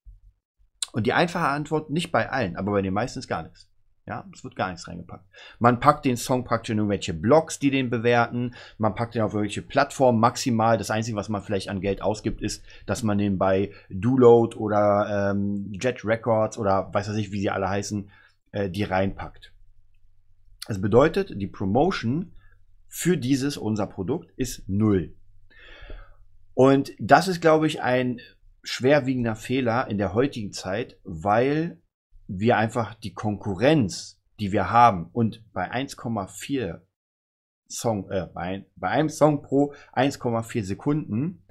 Und 0.93 1.07
die 1.07 1.13
einfache 1.13 1.49
Antwort, 1.49 1.91
nicht 1.91 2.13
bei 2.13 2.31
allen, 2.31 2.57
aber 2.57 2.73
bei 2.73 2.83
den 2.83 2.95
meisten 2.95 3.19
ist 3.19 3.29
gar 3.29 3.43
nichts. 3.43 3.71
Ja, 4.09 4.25
es 4.33 4.43
wird 4.43 4.57
gar 4.57 4.71
nichts 4.71 4.89
reingepackt. 4.89 5.27
Man 5.59 5.81
packt 5.81 6.07
den 6.07 6.17
Song 6.17 6.43
praktisch 6.43 6.71
in 6.71 6.79
irgendwelche 6.79 7.13
Blogs, 7.13 7.59
die 7.59 7.71
den 7.71 7.91
bewerten. 7.91 8.55
Man 8.79 8.95
packt 8.95 9.15
den 9.15 9.21
auf 9.21 9.35
irgendwelche 9.35 9.61
Plattformen 9.61 10.19
maximal. 10.19 10.79
Das 10.79 10.91
Einzige, 10.91 11.19
was 11.19 11.29
man 11.29 11.43
vielleicht 11.43 11.69
an 11.69 11.83
Geld 11.83 12.01
ausgibt, 12.01 12.41
ist, 12.41 12.65
dass 12.87 13.03
man 13.03 13.19
den 13.19 13.37
bei 13.37 13.71
Download 13.91 14.57
oder 14.57 15.33
ähm, 15.33 15.71
Jet 15.79 16.07
Records 16.07 16.57
oder 16.57 16.89
weiß 16.91 17.11
was 17.11 17.17
ich, 17.17 17.33
wie 17.33 17.41
sie 17.41 17.51
alle 17.51 17.69
heißen, 17.69 18.09
äh, 18.53 18.71
die 18.71 18.83
reinpackt. 18.83 19.53
Das 20.67 20.81
bedeutet, 20.81 21.35
die 21.37 21.47
Promotion 21.47 22.33
für 22.87 23.19
dieses, 23.19 23.59
unser 23.59 23.87
Produkt, 23.87 24.33
ist 24.39 24.67
null. 24.71 25.13
Und 26.55 26.93
das 26.99 27.29
ist, 27.29 27.43
glaube 27.43 27.67
ich, 27.67 27.83
ein 27.83 28.21
schwerwiegender 28.63 29.37
Fehler 29.37 29.87
in 29.91 29.99
der 29.99 30.15
heutigen 30.15 30.53
Zeit, 30.53 30.97
weil 31.05 31.77
wir 32.29 32.57
einfach 32.57 32.95
die 32.95 33.15
Konkurrenz, 33.15 34.21
die 34.39 34.53
wir 34.53 34.71
haben 34.71 35.09
und 35.13 35.43
bei 35.53 35.73
1,4 35.73 36.83
Song, 37.69 38.11
äh, 38.11 38.29
bei, 38.33 38.67
bei 38.77 38.89
einem 38.89 39.09
Song 39.09 39.43
pro 39.43 39.75
1,4 39.95 40.63
Sekunden 40.63 41.43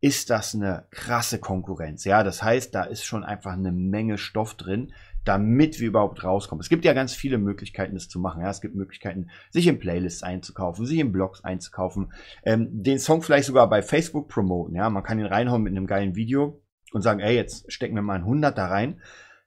ist 0.00 0.30
das 0.30 0.54
eine 0.54 0.86
krasse 0.90 1.38
Konkurrenz. 1.38 2.04
Ja, 2.04 2.24
das 2.24 2.42
heißt, 2.42 2.74
da 2.74 2.82
ist 2.82 3.04
schon 3.04 3.22
einfach 3.22 3.52
eine 3.52 3.70
Menge 3.70 4.18
Stoff 4.18 4.54
drin, 4.54 4.92
damit 5.24 5.78
wir 5.78 5.86
überhaupt 5.86 6.24
rauskommen. 6.24 6.60
Es 6.60 6.68
gibt 6.68 6.84
ja 6.84 6.92
ganz 6.92 7.14
viele 7.14 7.38
Möglichkeiten, 7.38 7.94
das 7.94 8.08
zu 8.08 8.18
machen. 8.18 8.42
Ja, 8.42 8.50
es 8.50 8.60
gibt 8.60 8.74
Möglichkeiten, 8.74 9.30
sich 9.50 9.68
in 9.68 9.78
Playlists 9.78 10.24
einzukaufen, 10.24 10.84
sich 10.86 10.98
in 10.98 11.12
Blogs 11.12 11.44
einzukaufen, 11.44 12.12
ähm, 12.44 12.82
den 12.82 12.98
Song 12.98 13.22
vielleicht 13.22 13.46
sogar 13.46 13.68
bei 13.68 13.82
Facebook 13.82 14.28
promoten. 14.28 14.74
Ja, 14.74 14.90
man 14.90 15.04
kann 15.04 15.20
ihn 15.20 15.26
reinhauen 15.26 15.62
mit 15.62 15.70
einem 15.70 15.86
geilen 15.86 16.16
Video 16.16 16.60
und 16.92 17.02
sagen, 17.02 17.20
ey, 17.20 17.36
jetzt 17.36 17.72
stecken 17.72 17.94
wir 17.94 18.02
mal 18.02 18.16
ein 18.16 18.22
100 18.22 18.58
da 18.58 18.66
rein 18.66 19.00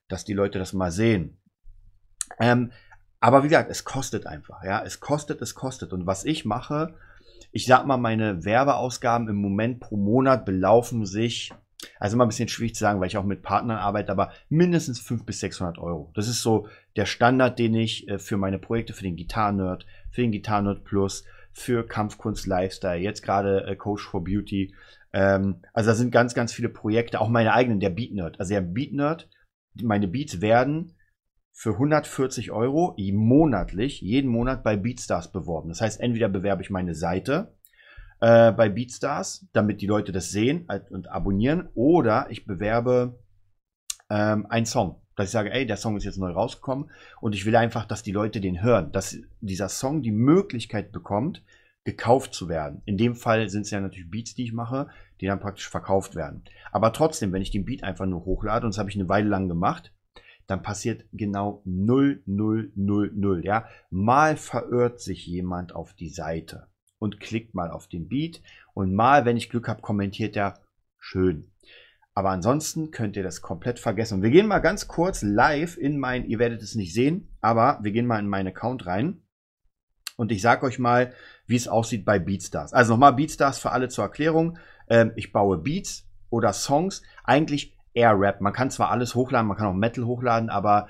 dass 0.07 0.25
die 0.25 0.33
Leute 0.33 0.59
das 0.59 0.73
mal 0.73 0.91
sehen. 0.91 1.37
Ähm, 2.39 2.71
aber 3.19 3.43
wie 3.43 3.47
gesagt, 3.47 3.71
es 3.71 3.83
kostet 3.83 4.27
einfach, 4.27 4.63
ja, 4.63 4.83
es 4.83 4.99
kostet, 4.99 5.41
es 5.41 5.55
kostet. 5.55 5.93
Und 5.93 6.05
was 6.05 6.25
ich 6.25 6.45
mache, 6.45 6.95
ich 7.51 7.65
sag 7.65 7.85
mal, 7.85 7.97
meine 7.97 8.43
Werbeausgaben 8.43 9.29
im 9.29 9.37
Moment 9.37 9.79
pro 9.79 9.97
Monat 9.97 10.45
belaufen 10.45 11.05
sich, 11.05 11.51
also 11.99 12.15
immer 12.15 12.25
ein 12.25 12.29
bisschen 12.29 12.49
schwierig 12.49 12.75
zu 12.75 12.81
sagen, 12.81 12.99
weil 12.99 13.07
ich 13.07 13.17
auch 13.17 13.23
mit 13.23 13.41
Partnern 13.41 13.77
arbeite, 13.77 14.11
aber 14.11 14.31
mindestens 14.49 14.99
500 14.99 15.25
bis 15.25 15.39
600 15.39 15.77
Euro. 15.77 16.11
Das 16.15 16.27
ist 16.27 16.41
so 16.41 16.67
der 16.95 17.05
Standard, 17.05 17.57
den 17.57 17.73
ich 17.73 18.07
äh, 18.07 18.19
für 18.19 18.37
meine 18.37 18.59
Projekte, 18.59 18.93
für 18.93 19.03
den 19.03 19.15
Gitarren-Nerd, 19.15 19.85
für 20.11 20.21
den 20.21 20.31
Gitarren-Nerd 20.31 20.83
Plus, 20.83 21.23
für 21.51 21.87
Kampfkunst 21.87 22.47
Lifestyle, 22.47 22.99
jetzt 22.99 23.23
gerade 23.23 23.65
äh, 23.65 23.75
Coach 23.75 24.03
for 24.03 24.23
Beauty. 24.23 24.73
Ähm, 25.13 25.61
also 25.73 25.91
da 25.91 25.95
sind 25.95 26.11
ganz, 26.11 26.33
ganz 26.33 26.51
viele 26.51 26.69
Projekte, 26.69 27.21
auch 27.21 27.29
meine 27.29 27.53
eigenen, 27.53 27.79
der 27.79 27.89
Beat 27.89 28.11
Nerd. 28.11 28.39
Also 28.39 28.53
der 28.53 28.61
Beat 28.61 28.91
Nerd 28.91 29.29
meine 29.81 30.07
Beats 30.07 30.41
werden 30.41 30.93
für 31.51 31.71
140 31.71 32.51
Euro 32.51 32.95
monatlich, 33.13 34.01
jeden 34.01 34.29
Monat 34.29 34.63
bei 34.63 34.75
Beatstars 34.75 35.31
beworben. 35.31 35.69
Das 35.69 35.81
heißt, 35.81 36.01
entweder 36.01 36.27
bewerbe 36.27 36.61
ich 36.61 36.69
meine 36.69 36.95
Seite 36.95 37.55
äh, 38.19 38.51
bei 38.51 38.69
Beatstars, 38.69 39.47
damit 39.53 39.81
die 39.81 39.87
Leute 39.87 40.11
das 40.11 40.31
sehen 40.31 40.67
und 40.89 41.09
abonnieren, 41.09 41.69
oder 41.73 42.27
ich 42.29 42.45
bewerbe 42.45 43.19
ähm, 44.09 44.45
einen 44.47 44.65
Song. 44.65 45.01
Dass 45.15 45.27
ich 45.27 45.31
sage, 45.31 45.53
ey, 45.53 45.65
der 45.65 45.77
Song 45.77 45.95
ist 45.95 46.03
jetzt 46.03 46.17
neu 46.17 46.31
rausgekommen 46.31 46.91
und 47.21 47.33
ich 47.33 47.45
will 47.45 47.55
einfach, 47.55 47.85
dass 47.85 48.03
die 48.03 48.11
Leute 48.11 48.41
den 48.41 48.61
hören, 48.61 48.91
dass 48.91 49.17
dieser 49.39 49.69
Song 49.69 50.01
die 50.01 50.11
Möglichkeit 50.11 50.91
bekommt, 50.91 51.41
gekauft 51.85 52.33
zu 52.33 52.49
werden. 52.49 52.81
In 52.85 52.97
dem 52.97 53.15
Fall 53.15 53.47
sind 53.47 53.61
es 53.61 53.71
ja 53.71 53.79
natürlich 53.79 54.09
Beats, 54.09 54.33
die 54.33 54.43
ich 54.43 54.53
mache, 54.53 54.89
die 55.21 55.27
dann 55.27 55.39
praktisch 55.39 55.69
verkauft 55.69 56.15
werden. 56.15 56.43
Aber 56.71 56.91
trotzdem, 56.91 57.31
wenn 57.31 57.41
ich 57.41 57.51
den 57.51 57.63
Beat 57.63 57.83
einfach 57.83 58.07
nur 58.07 58.25
hochlade, 58.25 58.65
und 58.65 58.73
das 58.73 58.79
habe 58.79 58.89
ich 58.89 58.95
eine 58.95 59.07
Weile 59.07 59.29
lang 59.29 59.47
gemacht, 59.47 59.93
dann 60.47 60.61
passiert 60.61 61.05
genau 61.13 61.61
0, 61.65 62.21
0, 62.25 62.71
0, 62.75 63.11
0. 63.15 63.45
Ja? 63.45 63.67
Mal 63.89 64.35
verirrt 64.35 64.99
sich 64.99 65.25
jemand 65.25 65.73
auf 65.73 65.93
die 65.93 66.09
Seite 66.09 66.67
und 66.99 67.19
klickt 67.19 67.53
mal 67.53 67.69
auf 67.69 67.87
den 67.87 68.07
Beat 68.07 68.41
und 68.73 68.93
mal, 68.93 69.25
wenn 69.25 69.37
ich 69.37 69.49
Glück 69.49 69.67
habe, 69.67 69.81
kommentiert 69.81 70.35
er 70.35 70.59
schön. 70.97 71.51
Aber 72.15 72.29
ansonsten 72.29 72.91
könnt 72.91 73.17
ihr 73.17 73.23
das 73.23 73.41
komplett 73.41 73.77
vergessen. 73.77 74.15
Und 74.15 74.23
wir 74.23 74.29
gehen 74.29 74.47
mal 74.47 74.59
ganz 74.59 74.87
kurz 74.87 75.21
live 75.21 75.77
in 75.77 75.99
mein, 75.99 76.25
ihr 76.25 76.39
werdet 76.39 76.61
es 76.61 76.73
nicht 76.73 76.93
sehen, 76.93 77.27
aber 77.41 77.79
wir 77.83 77.91
gehen 77.91 78.07
mal 78.07 78.19
in 78.19 78.27
meinen 78.27 78.47
Account 78.47 78.85
rein. 78.85 79.21
Und 80.15 80.31
ich 80.31 80.41
sage 80.41 80.65
euch 80.65 80.79
mal, 80.79 81.13
wie 81.45 81.55
es 81.55 81.67
aussieht 81.67 82.05
bei 82.05 82.19
Beatstars. 82.19 82.73
Also 82.73 82.93
nochmal 82.93 83.13
Beatstars 83.13 83.59
für 83.59 83.71
alle 83.71 83.89
zur 83.89 84.05
Erklärung. 84.05 84.57
Ähm, 84.89 85.11
ich 85.15 85.31
baue 85.31 85.57
Beats 85.57 86.07
oder 86.29 86.53
Songs, 86.53 87.01
eigentlich 87.23 87.77
eher 87.93 88.17
Rap. 88.19 88.41
Man 88.41 88.53
kann 88.53 88.71
zwar 88.71 88.91
alles 88.91 89.15
hochladen, 89.15 89.47
man 89.47 89.57
kann 89.57 89.67
auch 89.67 89.73
Metal 89.73 90.05
hochladen, 90.05 90.49
aber 90.49 90.87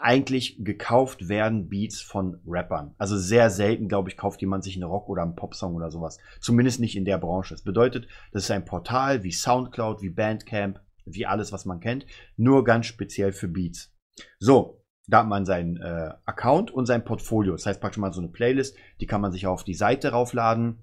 eigentlich 0.00 0.56
gekauft 0.64 1.28
werden 1.28 1.68
Beats 1.68 2.00
von 2.00 2.40
Rappern. 2.46 2.94
Also 2.98 3.16
sehr 3.16 3.50
selten, 3.50 3.88
glaube 3.88 4.08
ich, 4.08 4.16
kauft 4.16 4.40
jemand 4.40 4.64
sich 4.64 4.74
einen 4.74 4.84
Rock- 4.84 5.08
oder 5.08 5.22
einen 5.22 5.36
Popsong 5.36 5.74
oder 5.74 5.90
sowas. 5.90 6.18
Zumindest 6.40 6.80
nicht 6.80 6.96
in 6.96 7.04
der 7.04 7.18
Branche. 7.18 7.54
Das 7.54 7.62
bedeutet, 7.62 8.08
das 8.32 8.44
ist 8.44 8.50
ein 8.50 8.64
Portal 8.64 9.22
wie 9.22 9.32
Soundcloud, 9.32 10.02
wie 10.02 10.10
Bandcamp, 10.10 10.80
wie 11.04 11.26
alles, 11.26 11.52
was 11.52 11.64
man 11.64 11.80
kennt, 11.80 12.06
nur 12.36 12.64
ganz 12.64 12.86
speziell 12.86 13.32
für 13.32 13.48
Beats. 13.48 13.92
So, 14.38 14.83
da 15.06 15.20
hat 15.20 15.26
man 15.26 15.44
seinen 15.44 15.76
äh, 15.76 16.10
Account 16.24 16.70
und 16.70 16.86
sein 16.86 17.04
Portfolio. 17.04 17.52
Das 17.52 17.66
heißt 17.66 17.80
praktisch 17.80 17.98
mal 17.98 18.12
so 18.12 18.20
eine 18.20 18.30
Playlist, 18.30 18.76
die 19.00 19.06
kann 19.06 19.20
man 19.20 19.32
sich 19.32 19.46
auf 19.46 19.64
die 19.64 19.74
Seite 19.74 20.10
raufladen 20.10 20.78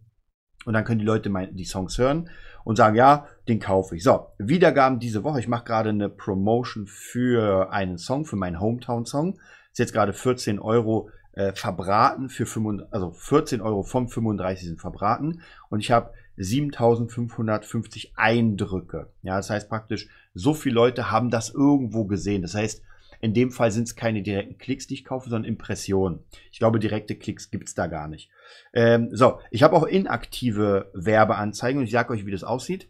und 0.65 0.73
dann 0.73 0.83
können 0.83 0.99
die 0.99 1.05
Leute 1.05 1.29
mein, 1.29 1.55
die 1.55 1.65
Songs 1.65 1.97
hören 1.97 2.29
und 2.63 2.75
sagen, 2.75 2.95
ja, 2.95 3.27
den 3.47 3.59
kaufe 3.59 3.95
ich. 3.95 4.03
So, 4.03 4.27
Wiedergaben 4.37 4.99
diese 4.99 5.23
Woche. 5.23 5.39
Ich 5.39 5.47
mache 5.47 5.65
gerade 5.65 5.89
eine 5.89 6.09
Promotion 6.09 6.85
für 6.85 7.71
einen 7.71 7.97
Song, 7.97 8.25
für 8.25 8.35
meinen 8.35 8.59
Hometown-Song. 8.59 9.39
Ist 9.71 9.79
jetzt 9.79 9.93
gerade 9.93 10.13
14 10.13 10.59
Euro 10.59 11.09
äh, 11.33 11.53
verbraten 11.53 12.29
für 12.29 12.45
35, 12.45 12.93
also 12.93 13.11
14 13.11 13.61
Euro 13.61 13.83
vom 13.83 14.09
35 14.09 14.67
sind 14.67 14.81
verbraten 14.81 15.41
und 15.69 15.79
ich 15.79 15.91
habe 15.91 16.11
7550 16.37 18.13
Eindrücke. 18.15 19.11
Ja, 19.21 19.37
das 19.37 19.49
heißt 19.49 19.69
praktisch, 19.69 20.07
so 20.33 20.53
viele 20.53 20.75
Leute 20.75 21.11
haben 21.11 21.29
das 21.29 21.49
irgendwo 21.49 22.05
gesehen. 22.05 22.41
Das 22.41 22.55
heißt, 22.55 22.83
in 23.21 23.33
dem 23.33 23.51
Fall 23.51 23.71
sind 23.71 23.83
es 23.83 23.95
keine 23.95 24.23
direkten 24.23 24.57
Klicks, 24.57 24.87
die 24.87 24.95
ich 24.95 25.05
kaufe, 25.05 25.29
sondern 25.29 25.49
Impressionen. 25.49 26.23
Ich 26.51 26.59
glaube, 26.59 26.79
direkte 26.79 27.15
Klicks 27.15 27.51
gibt 27.51 27.67
es 27.67 27.75
da 27.75 27.87
gar 27.87 28.07
nicht. 28.07 28.29
Ähm, 28.73 29.09
so, 29.11 29.39
ich 29.51 29.61
habe 29.61 29.75
auch 29.75 29.83
inaktive 29.83 30.91
Werbeanzeigen 30.93 31.79
und 31.79 31.85
ich 31.85 31.91
sage 31.91 32.13
euch, 32.13 32.25
wie 32.25 32.31
das 32.31 32.43
aussieht. 32.43 32.89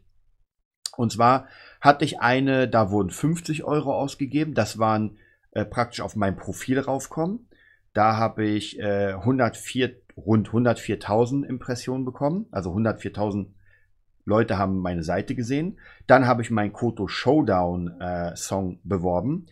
Und 0.96 1.12
zwar 1.12 1.48
hatte 1.82 2.06
ich 2.06 2.22
eine, 2.22 2.68
da 2.70 2.92
wurden 2.92 3.10
50 3.10 3.66
Euro 3.66 3.94
ausgegeben. 3.94 4.54
Das 4.54 4.80
waren 4.80 5.18
äh, 5.52 5.66
praktisch 5.66 6.00
auf 6.00 6.16
mein 6.16 6.38
Profil 6.38 6.80
raufkommen. 6.80 7.48
Da 7.94 8.16
habe 8.16 8.46
ich 8.46 8.80
äh, 8.80 9.14
104, 9.14 9.92
rund 10.16 10.50
104.000 10.50 11.46
Impressionen 11.46 12.06
bekommen. 12.06 12.46
Also 12.52 12.72
104.000 12.72 13.48
Leute 14.24 14.58
haben 14.58 14.78
meine 14.78 15.04
Seite 15.04 15.36
gesehen. 15.36 15.78
Dann 16.08 16.26
habe 16.26 16.42
ich 16.42 16.52
meinen 16.52 16.72
Koto 16.72 17.08
Showdown 17.08 18.00
äh, 18.00 18.36
Song 18.38 18.80
beworben. 18.84 19.48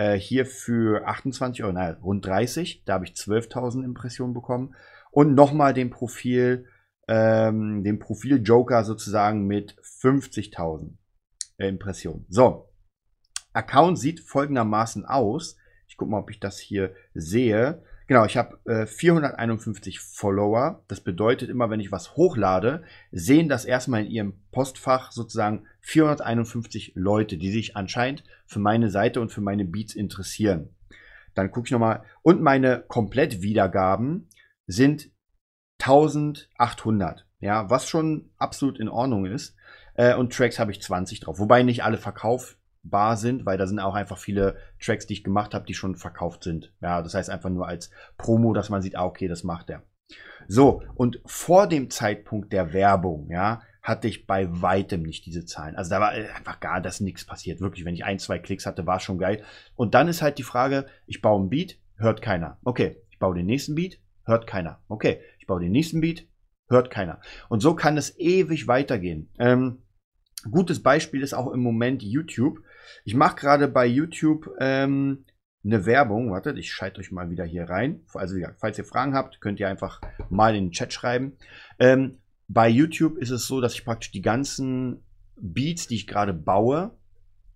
Äh, 0.00 0.18
hier 0.18 0.46
für 0.46 1.06
28 1.06 1.62
Euro, 1.62 1.74
naja, 1.74 1.98
rund 2.02 2.24
30. 2.24 2.84
Da 2.86 2.94
habe 2.94 3.04
ich 3.04 3.10
12.000 3.10 3.84
Impressionen 3.84 4.32
bekommen. 4.32 4.74
Und 5.10 5.34
nochmal 5.34 5.74
den 5.74 5.90
Profil, 5.90 6.64
ähm, 7.06 7.84
den 7.84 7.98
Profil 7.98 8.40
Joker 8.42 8.82
sozusagen 8.84 9.46
mit 9.46 9.76
50.000 9.82 10.94
äh, 11.58 11.68
Impressionen. 11.68 12.24
So. 12.30 12.70
Account 13.52 13.98
sieht 13.98 14.20
folgendermaßen 14.20 15.04
aus. 15.04 15.58
Ich 15.86 15.98
gucke 15.98 16.12
mal, 16.12 16.20
ob 16.20 16.30
ich 16.30 16.40
das 16.40 16.58
hier 16.58 16.94
sehe. 17.12 17.82
Genau, 18.10 18.24
ich 18.24 18.36
habe 18.36 18.58
äh, 18.64 18.86
451 18.86 20.00
Follower. 20.00 20.82
Das 20.88 21.00
bedeutet 21.00 21.48
immer, 21.48 21.70
wenn 21.70 21.78
ich 21.78 21.92
was 21.92 22.16
hochlade, 22.16 22.82
sehen 23.12 23.48
das 23.48 23.64
erstmal 23.64 24.04
in 24.04 24.10
ihrem 24.10 24.34
Postfach 24.50 25.12
sozusagen 25.12 25.68
451 25.82 26.94
Leute, 26.96 27.38
die 27.38 27.52
sich 27.52 27.76
anscheinend 27.76 28.24
für 28.46 28.58
meine 28.58 28.90
Seite 28.90 29.20
und 29.20 29.30
für 29.30 29.42
meine 29.42 29.64
Beats 29.64 29.94
interessieren. 29.94 30.74
Dann 31.34 31.52
gucke 31.52 31.68
ich 31.68 31.70
nochmal. 31.70 32.02
Und 32.22 32.42
meine 32.42 32.82
Komplettwiedergaben 32.88 34.28
sind 34.66 35.12
1800. 35.80 37.28
Ja, 37.38 37.70
was 37.70 37.88
schon 37.88 38.32
absolut 38.38 38.80
in 38.80 38.88
Ordnung 38.88 39.24
ist. 39.24 39.54
Äh, 39.94 40.16
und 40.16 40.32
Tracks 40.32 40.58
habe 40.58 40.72
ich 40.72 40.82
20 40.82 41.20
drauf. 41.20 41.38
Wobei 41.38 41.62
nicht 41.62 41.84
alle 41.84 41.96
verkauft 41.96 42.58
bar 42.82 43.16
sind, 43.16 43.44
weil 43.46 43.58
da 43.58 43.66
sind 43.66 43.78
auch 43.78 43.94
einfach 43.94 44.18
viele 44.18 44.56
Tracks, 44.80 45.06
die 45.06 45.14
ich 45.14 45.24
gemacht 45.24 45.54
habe, 45.54 45.66
die 45.66 45.74
schon 45.74 45.96
verkauft 45.96 46.44
sind. 46.44 46.72
Ja, 46.80 47.02
das 47.02 47.14
heißt 47.14 47.30
einfach 47.30 47.50
nur 47.50 47.68
als 47.68 47.90
Promo, 48.16 48.52
dass 48.52 48.70
man 48.70 48.82
sieht, 48.82 48.96
ah, 48.96 49.04
okay, 49.04 49.28
das 49.28 49.44
macht 49.44 49.70
er. 49.70 49.82
So, 50.48 50.82
und 50.94 51.20
vor 51.24 51.68
dem 51.68 51.90
Zeitpunkt 51.90 52.52
der 52.52 52.72
Werbung, 52.72 53.28
ja, 53.30 53.62
hatte 53.82 54.08
ich 54.08 54.26
bei 54.26 54.48
weitem 54.50 55.02
nicht 55.02 55.24
diese 55.26 55.44
Zahlen. 55.44 55.76
Also 55.76 55.90
da 55.90 56.00
war 56.00 56.10
einfach 56.10 56.60
gar, 56.60 56.80
dass 56.80 57.00
nichts 57.00 57.24
passiert. 57.24 57.60
Wirklich, 57.60 57.84
wenn 57.84 57.94
ich 57.94 58.04
ein, 58.04 58.18
zwei 58.18 58.38
Klicks 58.38 58.66
hatte, 58.66 58.86
war 58.86 59.00
schon 59.00 59.18
geil. 59.18 59.42
Und 59.74 59.94
dann 59.94 60.08
ist 60.08 60.22
halt 60.22 60.38
die 60.38 60.42
Frage, 60.42 60.86
ich 61.06 61.22
baue 61.22 61.40
einen 61.40 61.50
Beat, 61.50 61.78
hört 61.96 62.20
keiner. 62.22 62.58
Okay, 62.64 62.96
ich 63.10 63.18
baue 63.18 63.34
den 63.34 63.46
nächsten 63.46 63.74
Beat, 63.74 63.98
hört 64.24 64.46
keiner. 64.46 64.80
Okay, 64.88 65.20
ich 65.38 65.46
baue 65.46 65.60
den 65.60 65.72
nächsten 65.72 66.00
Beat, 66.00 66.26
hört 66.68 66.90
keiner. 66.90 67.20
Und 67.48 67.60
so 67.60 67.74
kann 67.74 67.96
es 67.96 68.18
ewig 68.18 68.68
weitergehen. 68.68 69.30
Ähm, 69.38 69.82
gutes 70.50 70.82
Beispiel 70.82 71.22
ist 71.22 71.34
auch 71.34 71.50
im 71.50 71.60
Moment 71.60 72.02
YouTube. 72.02 72.60
Ich 73.04 73.14
mache 73.14 73.36
gerade 73.36 73.68
bei 73.68 73.86
YouTube 73.86 74.50
ähm, 74.60 75.24
eine 75.64 75.86
Werbung. 75.86 76.30
Wartet, 76.30 76.58
ich 76.58 76.72
schalte 76.72 77.00
euch 77.00 77.10
mal 77.10 77.30
wieder 77.30 77.44
hier 77.44 77.68
rein. 77.68 78.02
Also, 78.14 78.36
falls 78.58 78.78
ihr 78.78 78.84
Fragen 78.84 79.14
habt, 79.14 79.40
könnt 79.40 79.60
ihr 79.60 79.68
einfach 79.68 80.00
mal 80.28 80.54
in 80.54 80.66
den 80.66 80.72
Chat 80.72 80.92
schreiben. 80.92 81.36
Ähm, 81.78 82.18
bei 82.48 82.68
YouTube 82.68 83.18
ist 83.18 83.30
es 83.30 83.46
so, 83.46 83.60
dass 83.60 83.74
ich 83.74 83.84
praktisch 83.84 84.10
die 84.10 84.22
ganzen 84.22 85.04
Beats, 85.36 85.86
die 85.86 85.96
ich 85.96 86.06
gerade 86.06 86.34
baue, 86.34 86.96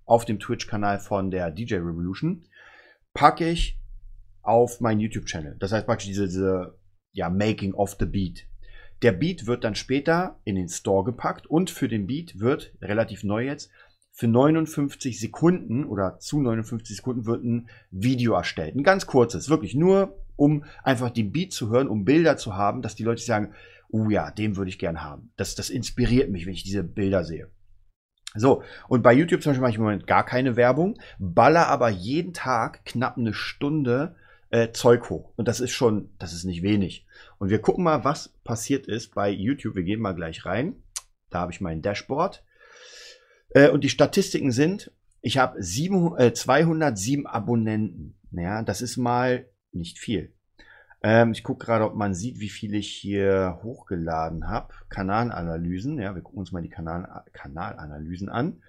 auf 0.05 0.25
dem 0.25 0.39
Twitch-Kanal 0.39 1.01
von 1.01 1.31
der 1.31 1.51
DJ 1.51 1.77
Revolution, 1.77 2.45
packe 3.15 3.49
ich 3.49 3.79
auf 4.43 4.81
meinen 4.81 5.01
YouTube-Channel. 5.01 5.57
Das 5.59 5.73
heißt 5.73 5.87
praktisch 5.87 6.09
diese, 6.09 6.27
diese 6.27 6.79
ja, 7.13 7.31
Making 7.31 7.75
of 7.75 7.97
the 7.99 8.07
Beat. 8.07 8.47
Der 9.03 9.13
Beat 9.13 9.47
wird 9.47 9.65
dann 9.65 9.75
später 9.75 10.41
in 10.45 10.57
den 10.57 10.69
Store 10.69 11.05
gepackt 11.05 11.47
und 11.47 11.71
für 11.71 11.89
den 11.89 12.07
Beat 12.07 12.39
wird, 12.39 12.73
relativ 12.81 13.25
neu 13.25 13.47
jetzt, 13.47 13.71
für 14.17 14.29
59 14.29 15.19
Sekunden 15.19 15.85
oder 15.85 16.21
zu 16.21 16.41
59 16.41 16.97
Sekunden 16.97 17.27
wird 17.27 17.43
ein 17.43 17.69
Video 17.91 18.35
erstellt. 18.35 18.77
Ein 18.77 18.85
ganz 18.85 19.07
kurzes, 19.07 19.51
wirklich 19.51 19.75
nur, 19.75 20.17
um 20.37 20.65
einfach 20.85 21.11
den 21.11 21.33
Beat 21.33 21.53
zu 21.53 21.69
hören, 21.69 21.89
um 21.89 22.05
Bilder 22.05 22.37
zu 22.37 22.55
haben, 22.55 22.81
dass 22.81 22.95
die 22.95 23.03
Leute 23.03 23.23
sagen, 23.23 23.53
oh 23.91 24.09
ja, 24.09 24.31
den 24.31 24.57
würde 24.57 24.69
ich 24.69 24.79
gern 24.79 25.03
haben. 25.03 25.33
Das, 25.37 25.57
das 25.57 25.69
inspiriert 25.69 26.31
mich, 26.31 26.47
wenn 26.47 26.53
ich 26.53 26.63
diese 26.63 26.85
Bilder 26.85 27.25
sehe. 27.25 27.51
So, 28.37 28.63
und 28.89 29.03
bei 29.03 29.13
YouTube 29.13 29.43
zum 29.43 29.51
Beispiel 29.51 29.63
mache 29.63 29.71
ich 29.71 29.79
im 29.79 29.83
Moment 29.83 30.07
gar 30.07 30.25
keine 30.25 30.55
Werbung, 30.55 30.97
baller 31.19 31.67
aber 31.67 31.89
jeden 31.89 32.33
Tag 32.33 32.85
knapp 32.85 33.19
eine 33.19 33.35
Stunde 33.35 34.15
äh, 34.51 34.71
Zeug 34.71 35.11
hoch. 35.11 35.33
Und 35.35 35.49
das 35.49 35.59
ist 35.59 35.73
schon, 35.73 36.11
das 36.21 36.33
ist 36.33 36.45
nicht 36.45 36.63
wenig. 36.63 37.05
Und 37.39 37.51
wir 37.51 37.61
gucken 37.61 37.83
mal, 37.83 38.05
was 38.05 38.29
passiert 38.45 38.87
ist 38.87 39.13
bei 39.13 39.29
YouTube. 39.29 39.75
Wir 39.75 39.83
gehen 39.83 40.01
mal 40.01 40.15
gleich 40.15 40.47
rein. 40.47 40.77
Da 41.31 41.41
habe 41.41 41.51
ich 41.51 41.61
mein 41.61 41.83
Dashboard. 41.83 42.45
Äh, 43.55 43.71
und 43.71 43.83
die 43.83 43.89
Statistiken 43.89 44.53
sind, 44.53 44.93
ich 45.23 45.39
habe 45.39 45.59
äh, 45.59 46.33
207 46.35 47.27
Abonnenten. 47.27 48.19
Ja, 48.33 48.63
das 48.63 48.83
ist 48.83 48.99
mal 48.99 49.49
nicht 49.73 49.99
viel. 49.99 50.35
Ähm, 51.03 51.33
ich 51.33 51.43
gucke 51.43 51.65
gerade, 51.65 51.87
ob 51.87 51.95
man 51.95 52.15
sieht, 52.15 52.41
wie 52.41 52.51
viel 52.51 52.75
ich 52.75 52.91
hier 52.91 53.61
hochgeladen 53.63 54.49
habe. 54.49 54.75
Kanalanalysen. 54.91 55.99
Ja, 55.99 56.15
wir 56.15 56.23
gucken 56.23 56.41
uns 56.41 56.53
mal 56.53 56.63
die 56.63 56.69
Kanal 56.69 57.25
Kanalanalysen 57.33 58.29
an. 58.29 58.63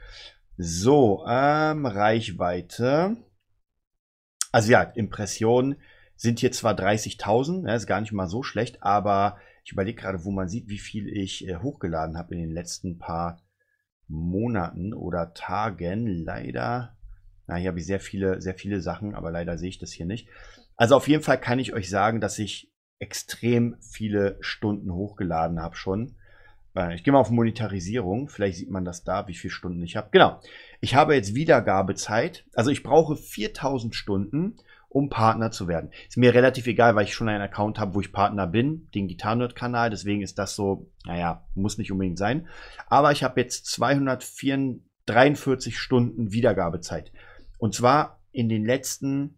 So, 0.57 1.25
ähm, 1.27 1.85
Reichweite. 1.85 3.17
Also 4.51 4.71
ja, 4.71 4.83
Impressionen 4.83 5.75
sind 6.15 6.39
hier 6.39 6.53
zwar 6.53 6.75
30.000, 6.75 7.67
ja, 7.67 7.75
ist 7.75 7.87
gar 7.87 7.99
nicht 7.99 8.13
mal 8.13 8.27
so 8.27 8.41
schlecht, 8.41 8.81
aber 8.81 9.37
ich 9.65 9.73
überlege 9.73 10.01
gerade, 10.01 10.23
wo 10.23 10.31
man 10.31 10.47
sieht, 10.47 10.69
wie 10.69 10.77
viel 10.77 11.09
ich 11.09 11.45
äh, 11.47 11.57
hochgeladen 11.57 12.17
habe 12.17 12.35
in 12.35 12.39
den 12.39 12.51
letzten 12.51 12.97
paar 12.97 13.44
Monaten 14.07 14.93
oder 14.93 15.33
Tagen. 15.33 16.07
Leider, 16.07 16.95
na, 17.47 17.55
hier 17.55 17.69
habe 17.69 17.79
ich 17.79 17.85
sehr 17.85 17.99
viele, 17.99 18.41
sehr 18.41 18.55
viele 18.55 18.81
Sachen, 18.81 19.15
aber 19.15 19.31
leider 19.31 19.57
sehe 19.57 19.69
ich 19.69 19.79
das 19.79 19.91
hier 19.91 20.05
nicht. 20.05 20.27
Also 20.75 20.95
auf 20.95 21.07
jeden 21.07 21.23
Fall 21.23 21.39
kann 21.39 21.59
ich 21.59 21.73
euch 21.73 21.89
sagen, 21.89 22.21
dass 22.21 22.39
ich 22.39 22.71
extrem 22.99 23.77
viele 23.81 24.37
Stunden 24.39 24.93
hochgeladen 24.93 25.61
habe 25.61 25.75
schon. 25.75 26.15
Äh, 26.75 26.95
ich 26.95 27.03
gehe 27.03 27.13
mal 27.13 27.19
auf 27.19 27.31
Monetarisierung. 27.31 28.29
Vielleicht 28.29 28.57
sieht 28.57 28.69
man 28.69 28.85
das 28.85 29.03
da, 29.03 29.27
wie 29.27 29.33
viele 29.33 29.51
Stunden 29.51 29.81
ich 29.83 29.95
habe. 29.95 30.09
Genau. 30.11 30.39
Ich 30.81 30.95
habe 30.95 31.15
jetzt 31.15 31.35
Wiedergabezeit. 31.35 32.45
Also 32.53 32.71
ich 32.71 32.83
brauche 32.83 33.15
4000 33.15 33.95
Stunden, 33.95 34.57
um 34.95 35.09
Partner 35.09 35.51
zu 35.51 35.67
werden. 35.67 35.91
Ist 36.07 36.15
mir 36.15 36.33
relativ 36.33 36.67
egal, 36.67 36.95
weil 36.95 37.03
ich 37.03 37.13
schon 37.13 37.27
einen 37.27 37.41
Account 37.41 37.79
habe, 37.79 37.95
wo 37.95 37.99
ich 37.99 38.13
Partner 38.13 38.47
bin, 38.47 38.87
den 38.95 39.09
Gitarrenerd-Kanal. 39.09 39.89
Deswegen 39.89 40.21
ist 40.21 40.39
das 40.39 40.55
so, 40.55 40.89
naja, 41.05 41.45
muss 41.53 41.77
nicht 41.77 41.91
unbedingt 41.91 42.17
sein. 42.17 42.47
Aber 42.87 43.11
ich 43.11 43.21
habe 43.21 43.41
jetzt 43.41 43.65
243 43.65 45.77
Stunden 45.77 46.31
Wiedergabezeit. 46.31 47.11
Und 47.57 47.75
zwar 47.75 48.21
in 48.31 48.47
den 48.47 48.63
letzten, 48.63 49.37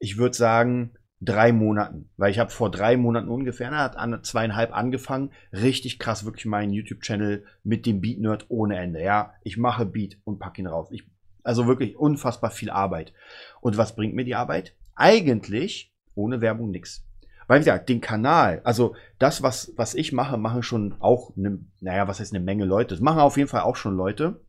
ich 0.00 0.18
würde 0.18 0.36
sagen, 0.36 0.96
drei 1.20 1.52
Monaten, 1.52 2.10
weil 2.16 2.32
ich 2.32 2.40
habe 2.40 2.50
vor 2.50 2.72
drei 2.72 2.96
Monaten 2.96 3.28
ungefähr, 3.28 3.70
na, 3.70 3.84
hat 3.84 3.96
an, 3.96 4.24
zweieinhalb 4.24 4.74
angefangen, 4.74 5.30
richtig 5.52 6.00
krass 6.00 6.24
wirklich 6.24 6.46
meinen 6.46 6.72
YouTube-Channel 6.72 7.44
mit 7.62 7.86
dem 7.86 8.00
Beat 8.00 8.18
Nerd 8.18 8.46
ohne 8.48 8.76
Ende. 8.76 9.00
Ja, 9.00 9.34
ich 9.44 9.56
mache 9.56 9.86
Beat 9.86 10.18
und 10.24 10.40
packe 10.40 10.62
ihn 10.62 10.66
rauf. 10.66 10.90
Ich, 10.90 11.04
also 11.46 11.66
wirklich 11.66 11.96
unfassbar 11.96 12.50
viel 12.50 12.70
Arbeit. 12.70 13.12
Und 13.60 13.76
was 13.76 13.94
bringt 13.96 14.14
mir 14.14 14.24
die 14.24 14.34
Arbeit? 14.34 14.74
Eigentlich 14.94 15.92
ohne 16.14 16.40
Werbung 16.40 16.70
nix. 16.70 17.04
Weil 17.46 17.60
wie 17.60 17.64
gesagt, 17.64 17.88
den 17.88 18.00
Kanal, 18.00 18.60
also 18.64 18.96
das, 19.18 19.42
was, 19.42 19.72
was 19.76 19.94
ich 19.94 20.12
mache, 20.12 20.36
machen 20.36 20.62
schon 20.62 20.94
auch, 20.98 21.36
eine, 21.36 21.60
naja, 21.80 22.08
was 22.08 22.18
heißt 22.18 22.34
eine 22.34 22.44
Menge 22.44 22.64
Leute. 22.64 22.94
Das 22.94 23.00
machen 23.00 23.20
auf 23.20 23.36
jeden 23.36 23.48
Fall 23.48 23.60
auch 23.60 23.76
schon 23.76 23.96
Leute, 23.96 24.40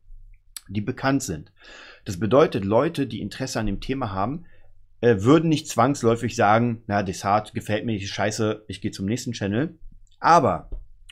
die 0.68 0.80
bekannt 0.80 1.22
sind. 1.22 1.52
Das 2.04 2.18
bedeutet, 2.18 2.64
Leute, 2.64 3.06
die 3.06 3.20
Interesse 3.20 3.60
an 3.60 3.66
dem 3.66 3.80
Thema 3.80 4.12
haben, 4.12 4.46
äh, 5.00 5.20
würden 5.20 5.48
nicht 5.48 5.68
zwangsläufig 5.68 6.34
sagen, 6.34 6.82
na, 6.86 7.02
Desart 7.02 7.54
gefällt 7.54 7.86
mir 7.86 7.92
nicht, 7.92 8.08
scheiße, 8.08 8.64
ich 8.66 8.80
gehe 8.80 8.90
zum 8.90 9.06
nächsten 9.06 9.32
Channel. 9.32 9.78
Aber 10.18 10.70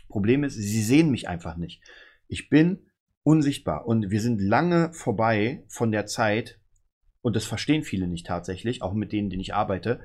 Problem 0.09 0.43
ist, 0.43 0.55
sie 0.55 0.83
sehen 0.83 1.11
mich 1.11 1.29
einfach 1.29 1.57
nicht. 1.57 1.83
Ich 2.27 2.49
bin 2.49 2.86
unsichtbar 3.27 3.87
und 3.87 4.11
wir 4.11 4.21
sind 4.21 4.41
lange 4.41 4.93
vorbei 4.93 5.65
von 5.67 5.91
der 5.91 6.07
Zeit, 6.07 6.61
und 7.23 7.35
das 7.35 7.45
verstehen 7.45 7.83
viele 7.83 8.07
nicht 8.07 8.25
tatsächlich, 8.25 8.83
auch 8.83 8.95
mit 8.95 9.11
denen, 9.11 9.31
denen 9.31 9.41
ich 9.41 9.53
arbeite, 9.53 10.01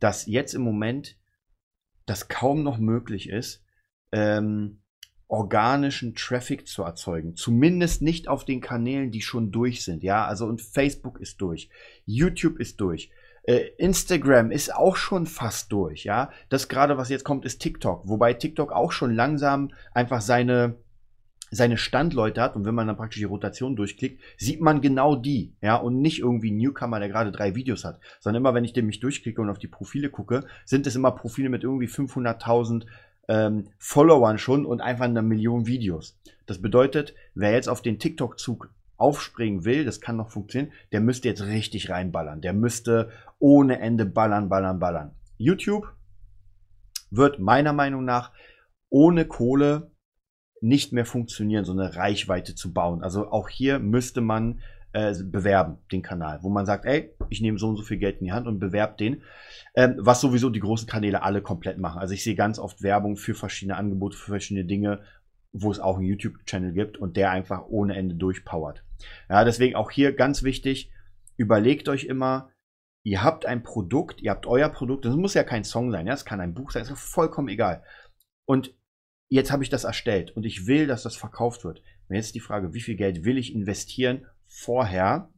dass 0.00 0.24
jetzt 0.24 0.54
im 0.54 0.62
Moment 0.62 1.18
das 2.06 2.28
kaum 2.28 2.62
noch 2.62 2.78
möglich 2.78 3.28
ist, 3.28 3.62
ähm, 4.12 4.80
organischen 5.28 6.14
Traffic 6.14 6.66
zu 6.66 6.82
erzeugen. 6.84 7.36
Zumindest 7.36 8.00
nicht 8.00 8.28
auf 8.28 8.46
den 8.46 8.62
Kanälen, 8.62 9.10
die 9.10 9.20
schon 9.20 9.50
durch 9.50 9.84
sind. 9.84 10.02
Ja, 10.02 10.24
also 10.24 10.46
und 10.46 10.62
Facebook 10.62 11.20
ist 11.20 11.42
durch, 11.42 11.68
YouTube 12.06 12.58
ist 12.58 12.80
durch. 12.80 13.10
Äh, 13.42 13.72
Instagram 13.76 14.50
ist 14.50 14.74
auch 14.74 14.96
schon 14.96 15.26
fast 15.26 15.70
durch, 15.70 16.04
ja. 16.04 16.30
Das 16.48 16.68
gerade, 16.70 16.96
was 16.96 17.10
jetzt 17.10 17.24
kommt, 17.24 17.44
ist 17.44 17.60
TikTok. 17.60 18.08
Wobei 18.08 18.32
TikTok 18.32 18.72
auch 18.72 18.90
schon 18.90 19.14
langsam 19.14 19.70
einfach 19.92 20.22
seine, 20.22 20.82
seine 21.54 21.76
Standleute 21.76 22.40
hat 22.40 22.56
und 22.56 22.64
wenn 22.64 22.74
man 22.74 22.86
dann 22.86 22.96
praktisch 22.96 23.20
die 23.20 23.24
Rotation 23.24 23.76
durchklickt, 23.76 24.20
sieht 24.36 24.60
man 24.60 24.80
genau 24.80 25.16
die, 25.16 25.54
ja, 25.60 25.76
und 25.76 26.00
nicht 26.00 26.20
irgendwie 26.20 26.50
Newcomer, 26.50 26.98
der 26.98 27.08
gerade 27.08 27.32
drei 27.32 27.54
Videos 27.54 27.84
hat, 27.84 28.00
sondern 28.20 28.42
immer, 28.42 28.54
wenn 28.54 28.64
ich 28.64 28.72
den 28.72 28.86
mich 28.86 29.00
durchklicke 29.00 29.40
und 29.40 29.50
auf 29.50 29.58
die 29.58 29.68
Profile 29.68 30.10
gucke, 30.10 30.46
sind 30.64 30.86
es 30.86 30.96
immer 30.96 31.12
Profile 31.12 31.48
mit 31.48 31.62
irgendwie 31.62 31.88
500.000 31.88 32.86
ähm, 33.28 33.68
Followern 33.78 34.38
schon 34.38 34.66
und 34.66 34.80
einfach 34.80 35.04
eine 35.04 35.22
Million 35.22 35.66
Videos. 35.66 36.18
Das 36.46 36.60
bedeutet, 36.60 37.14
wer 37.34 37.52
jetzt 37.52 37.68
auf 37.68 37.82
den 37.82 37.98
TikTok-Zug 37.98 38.70
aufspringen 38.96 39.64
will, 39.64 39.84
das 39.84 40.00
kann 40.00 40.16
noch 40.16 40.30
funktionieren, 40.30 40.72
der 40.92 41.00
müsste 41.00 41.28
jetzt 41.28 41.44
richtig 41.44 41.90
reinballern. 41.90 42.40
Der 42.40 42.52
müsste 42.52 43.10
ohne 43.38 43.80
Ende 43.80 44.06
ballern, 44.06 44.48
ballern, 44.48 44.78
ballern. 44.78 45.14
YouTube 45.36 45.92
wird 47.10 47.38
meiner 47.38 47.72
Meinung 47.72 48.04
nach 48.04 48.32
ohne 48.88 49.24
Kohle 49.24 49.90
nicht 50.64 50.92
mehr 50.92 51.04
funktionieren, 51.04 51.66
so 51.66 51.72
eine 51.72 51.94
Reichweite 51.94 52.54
zu 52.54 52.72
bauen. 52.72 53.02
Also 53.02 53.30
auch 53.30 53.50
hier 53.50 53.78
müsste 53.78 54.22
man 54.22 54.62
äh, 54.94 55.14
bewerben, 55.22 55.76
den 55.92 56.00
Kanal, 56.00 56.38
wo 56.42 56.48
man 56.48 56.64
sagt, 56.64 56.86
ey, 56.86 57.10
ich 57.28 57.42
nehme 57.42 57.58
so 57.58 57.68
und 57.68 57.76
so 57.76 57.82
viel 57.82 57.98
Geld 57.98 58.20
in 58.20 58.26
die 58.26 58.32
Hand 58.32 58.46
und 58.46 58.60
bewerbe 58.60 58.96
den, 58.96 59.22
ähm, 59.74 59.96
was 59.98 60.22
sowieso 60.22 60.48
die 60.48 60.60
großen 60.60 60.88
Kanäle 60.88 61.22
alle 61.22 61.42
komplett 61.42 61.78
machen. 61.78 61.98
Also 62.00 62.14
ich 62.14 62.24
sehe 62.24 62.34
ganz 62.34 62.58
oft 62.58 62.82
Werbung 62.82 63.18
für 63.18 63.34
verschiedene 63.34 63.76
Angebote, 63.76 64.16
für 64.16 64.30
verschiedene 64.30 64.64
Dinge, 64.64 65.02
wo 65.52 65.70
es 65.70 65.80
auch 65.80 65.98
einen 65.98 66.06
YouTube-Channel 66.06 66.72
gibt 66.72 66.96
und 66.96 67.18
der 67.18 67.30
einfach 67.30 67.66
ohne 67.68 67.94
Ende 67.94 68.14
durchpowert. 68.14 68.84
Ja, 69.28 69.44
deswegen 69.44 69.76
auch 69.76 69.90
hier 69.90 70.14
ganz 70.14 70.44
wichtig, 70.44 70.90
überlegt 71.36 71.90
euch 71.90 72.04
immer, 72.04 72.48
ihr 73.02 73.22
habt 73.22 73.44
ein 73.44 73.62
Produkt, 73.62 74.22
ihr 74.22 74.30
habt 74.30 74.46
euer 74.46 74.70
Produkt, 74.70 75.04
das 75.04 75.14
muss 75.14 75.34
ja 75.34 75.44
kein 75.44 75.64
Song 75.64 75.92
sein, 75.92 76.06
ja, 76.06 76.14
es 76.14 76.24
kann 76.24 76.40
ein 76.40 76.54
Buch 76.54 76.70
sein, 76.70 76.82
ist 76.82 76.92
vollkommen 76.92 77.48
egal. 77.48 77.82
Und 78.46 78.74
jetzt 79.34 79.50
habe 79.50 79.64
ich 79.64 79.68
das 79.68 79.82
erstellt 79.82 80.30
und 80.36 80.46
ich 80.46 80.68
will, 80.68 80.86
dass 80.86 81.02
das 81.02 81.16
verkauft 81.16 81.64
wird. 81.64 81.82
Und 82.08 82.14
jetzt 82.14 82.36
die 82.36 82.40
Frage, 82.40 82.72
wie 82.72 82.80
viel 82.80 82.94
Geld 82.94 83.24
will 83.24 83.36
ich 83.36 83.52
investieren 83.52 84.26
vorher, 84.46 85.28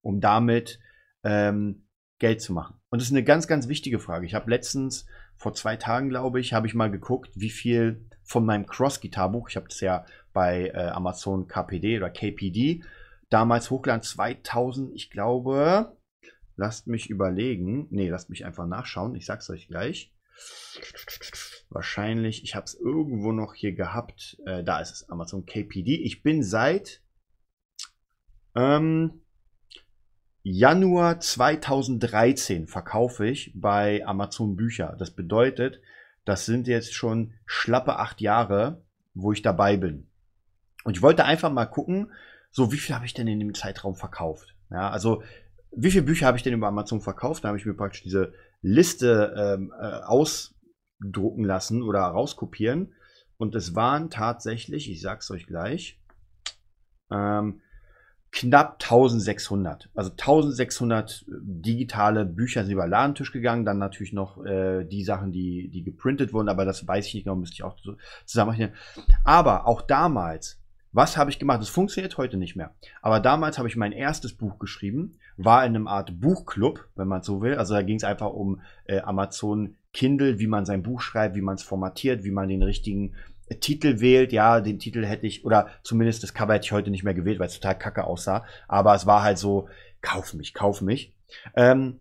um 0.00 0.20
damit 0.20 0.80
ähm, 1.22 1.86
Geld 2.18 2.40
zu 2.40 2.52
machen? 2.52 2.80
Und 2.90 3.00
das 3.00 3.06
ist 3.06 3.12
eine 3.12 3.22
ganz, 3.22 3.46
ganz 3.46 3.68
wichtige 3.68 4.00
Frage. 4.00 4.26
Ich 4.26 4.34
habe 4.34 4.50
letztens, 4.50 5.06
vor 5.36 5.54
zwei 5.54 5.76
Tagen, 5.76 6.08
glaube 6.08 6.40
ich, 6.40 6.54
habe 6.54 6.66
ich 6.66 6.74
mal 6.74 6.90
geguckt, 6.90 7.30
wie 7.36 7.50
viel 7.50 8.08
von 8.24 8.44
meinem 8.44 8.66
Cross-Gitarbuch, 8.66 9.48
ich 9.48 9.54
habe 9.54 9.68
das 9.68 9.80
ja 9.80 10.04
bei 10.32 10.66
äh, 10.66 10.88
Amazon 10.88 11.46
KPD 11.46 11.98
oder 11.98 12.10
KPD, 12.10 12.82
damals 13.30 13.70
hochgeladen, 13.70 14.02
2000, 14.02 14.92
ich 14.92 15.08
glaube, 15.08 15.96
lasst 16.56 16.88
mich 16.88 17.10
überlegen, 17.10 17.86
nee, 17.90 18.08
lasst 18.08 18.28
mich 18.28 18.44
einfach 18.44 18.66
nachschauen, 18.66 19.14
ich 19.14 19.26
sag's 19.26 19.48
euch 19.50 19.68
gleich. 19.68 20.12
Wahrscheinlich, 21.74 22.44
ich 22.44 22.54
habe 22.54 22.64
es 22.64 22.74
irgendwo 22.74 23.32
noch 23.32 23.54
hier 23.54 23.72
gehabt, 23.72 24.38
äh, 24.46 24.62
da 24.62 24.80
ist 24.80 24.92
es, 24.92 25.08
Amazon 25.08 25.46
KPD. 25.46 25.96
Ich 25.96 26.22
bin 26.22 26.42
seit 26.42 27.00
ähm, 28.54 29.22
Januar 30.42 31.20
2013 31.20 32.66
verkaufe 32.66 33.26
ich 33.26 33.52
bei 33.54 34.04
Amazon 34.04 34.56
Bücher. 34.56 34.96
Das 34.98 35.12
bedeutet, 35.12 35.80
das 36.24 36.46
sind 36.46 36.66
jetzt 36.66 36.94
schon 36.94 37.34
schlappe 37.46 37.98
acht 37.98 38.20
Jahre, 38.20 38.82
wo 39.14 39.32
ich 39.32 39.42
dabei 39.42 39.76
bin. 39.76 40.08
Und 40.84 40.96
ich 40.96 41.02
wollte 41.02 41.24
einfach 41.24 41.52
mal 41.52 41.66
gucken, 41.66 42.10
so 42.50 42.72
wie 42.72 42.76
viel 42.76 42.94
habe 42.94 43.06
ich 43.06 43.14
denn 43.14 43.28
in 43.28 43.38
dem 43.38 43.54
Zeitraum 43.54 43.94
verkauft? 43.94 44.54
Ja, 44.70 44.90
also 44.90 45.22
wie 45.70 45.90
viele 45.90 46.04
Bücher 46.04 46.26
habe 46.26 46.36
ich 46.36 46.42
denn 46.42 46.54
über 46.54 46.68
Amazon 46.68 47.00
verkauft? 47.00 47.44
Da 47.44 47.48
habe 47.48 47.58
ich 47.58 47.64
mir 47.64 47.74
praktisch 47.74 48.02
diese 48.02 48.34
Liste 48.60 49.34
ähm, 49.36 49.72
äh, 49.80 50.02
ausdrucken 51.02 51.44
lassen 51.44 51.82
oder 51.82 52.00
rauskopieren. 52.00 52.92
Und 53.36 53.54
es 53.54 53.74
waren 53.74 54.10
tatsächlich, 54.10 54.90
ich 54.90 55.00
sag's 55.00 55.30
euch 55.30 55.46
gleich, 55.46 56.00
ähm, 57.10 57.60
knapp 58.30 58.78
1600. 58.80 59.90
Also 59.94 60.10
1600 60.10 61.24
digitale 61.28 62.24
Bücher 62.24 62.62
sind 62.62 62.72
über 62.72 62.86
den 62.86 62.90
Ladentisch 62.90 63.32
gegangen. 63.32 63.64
Dann 63.64 63.78
natürlich 63.78 64.12
noch 64.12 64.42
äh, 64.44 64.84
die 64.84 65.04
Sachen, 65.04 65.32
die, 65.32 65.68
die 65.68 65.82
geprintet 65.82 66.32
wurden, 66.32 66.48
aber 66.48 66.64
das 66.64 66.86
weiß 66.86 67.06
ich 67.06 67.14
nicht 67.14 67.24
genau, 67.24 67.36
müsste 67.36 67.54
ich 67.54 67.64
auch 67.64 67.76
zusammenrechnen. 68.24 68.74
Aber 69.24 69.66
auch 69.66 69.82
damals, 69.82 70.60
was 70.92 71.16
habe 71.16 71.30
ich 71.30 71.38
gemacht? 71.38 71.60
Das 71.60 71.68
funktioniert 71.68 72.16
heute 72.16 72.36
nicht 72.36 72.54
mehr. 72.54 72.74
Aber 73.00 73.18
damals 73.18 73.58
habe 73.58 73.68
ich 73.68 73.76
mein 73.76 73.92
erstes 73.92 74.34
Buch 74.34 74.58
geschrieben, 74.58 75.18
war 75.36 75.64
in 75.64 75.74
einem 75.74 75.88
Art 75.88 76.20
Buchclub, 76.20 76.88
wenn 76.94 77.08
man 77.08 77.22
so 77.22 77.42
will. 77.42 77.56
Also 77.56 77.74
da 77.74 77.82
ging 77.82 77.96
es 77.96 78.04
einfach 78.04 78.30
um 78.30 78.60
äh, 78.84 79.00
Amazon 79.00 79.76
Kindle, 79.92 80.38
wie 80.38 80.46
man 80.46 80.64
sein 80.64 80.82
Buch 80.82 81.00
schreibt, 81.00 81.36
wie 81.36 81.42
man 81.42 81.56
es 81.56 81.62
formatiert, 81.62 82.24
wie 82.24 82.30
man 82.30 82.48
den 82.48 82.62
richtigen 82.62 83.14
Titel 83.60 84.00
wählt, 84.00 84.32
ja, 84.32 84.60
den 84.60 84.78
Titel 84.78 85.04
hätte 85.04 85.26
ich, 85.26 85.44
oder 85.44 85.68
zumindest 85.82 86.22
das 86.22 86.34
Cover 86.34 86.54
hätte 86.54 86.64
ich 86.64 86.72
heute 86.72 86.90
nicht 86.90 87.04
mehr 87.04 87.14
gewählt, 87.14 87.38
weil 87.38 87.48
es 87.48 87.58
total 87.58 87.78
kacke 87.78 88.04
aussah. 88.04 88.44
Aber 88.68 88.94
es 88.94 89.06
war 89.06 89.22
halt 89.22 89.38
so, 89.38 89.68
kauf 90.00 90.34
mich, 90.34 90.54
kauf 90.54 90.80
mich. 90.80 91.14
Ähm, 91.54 92.00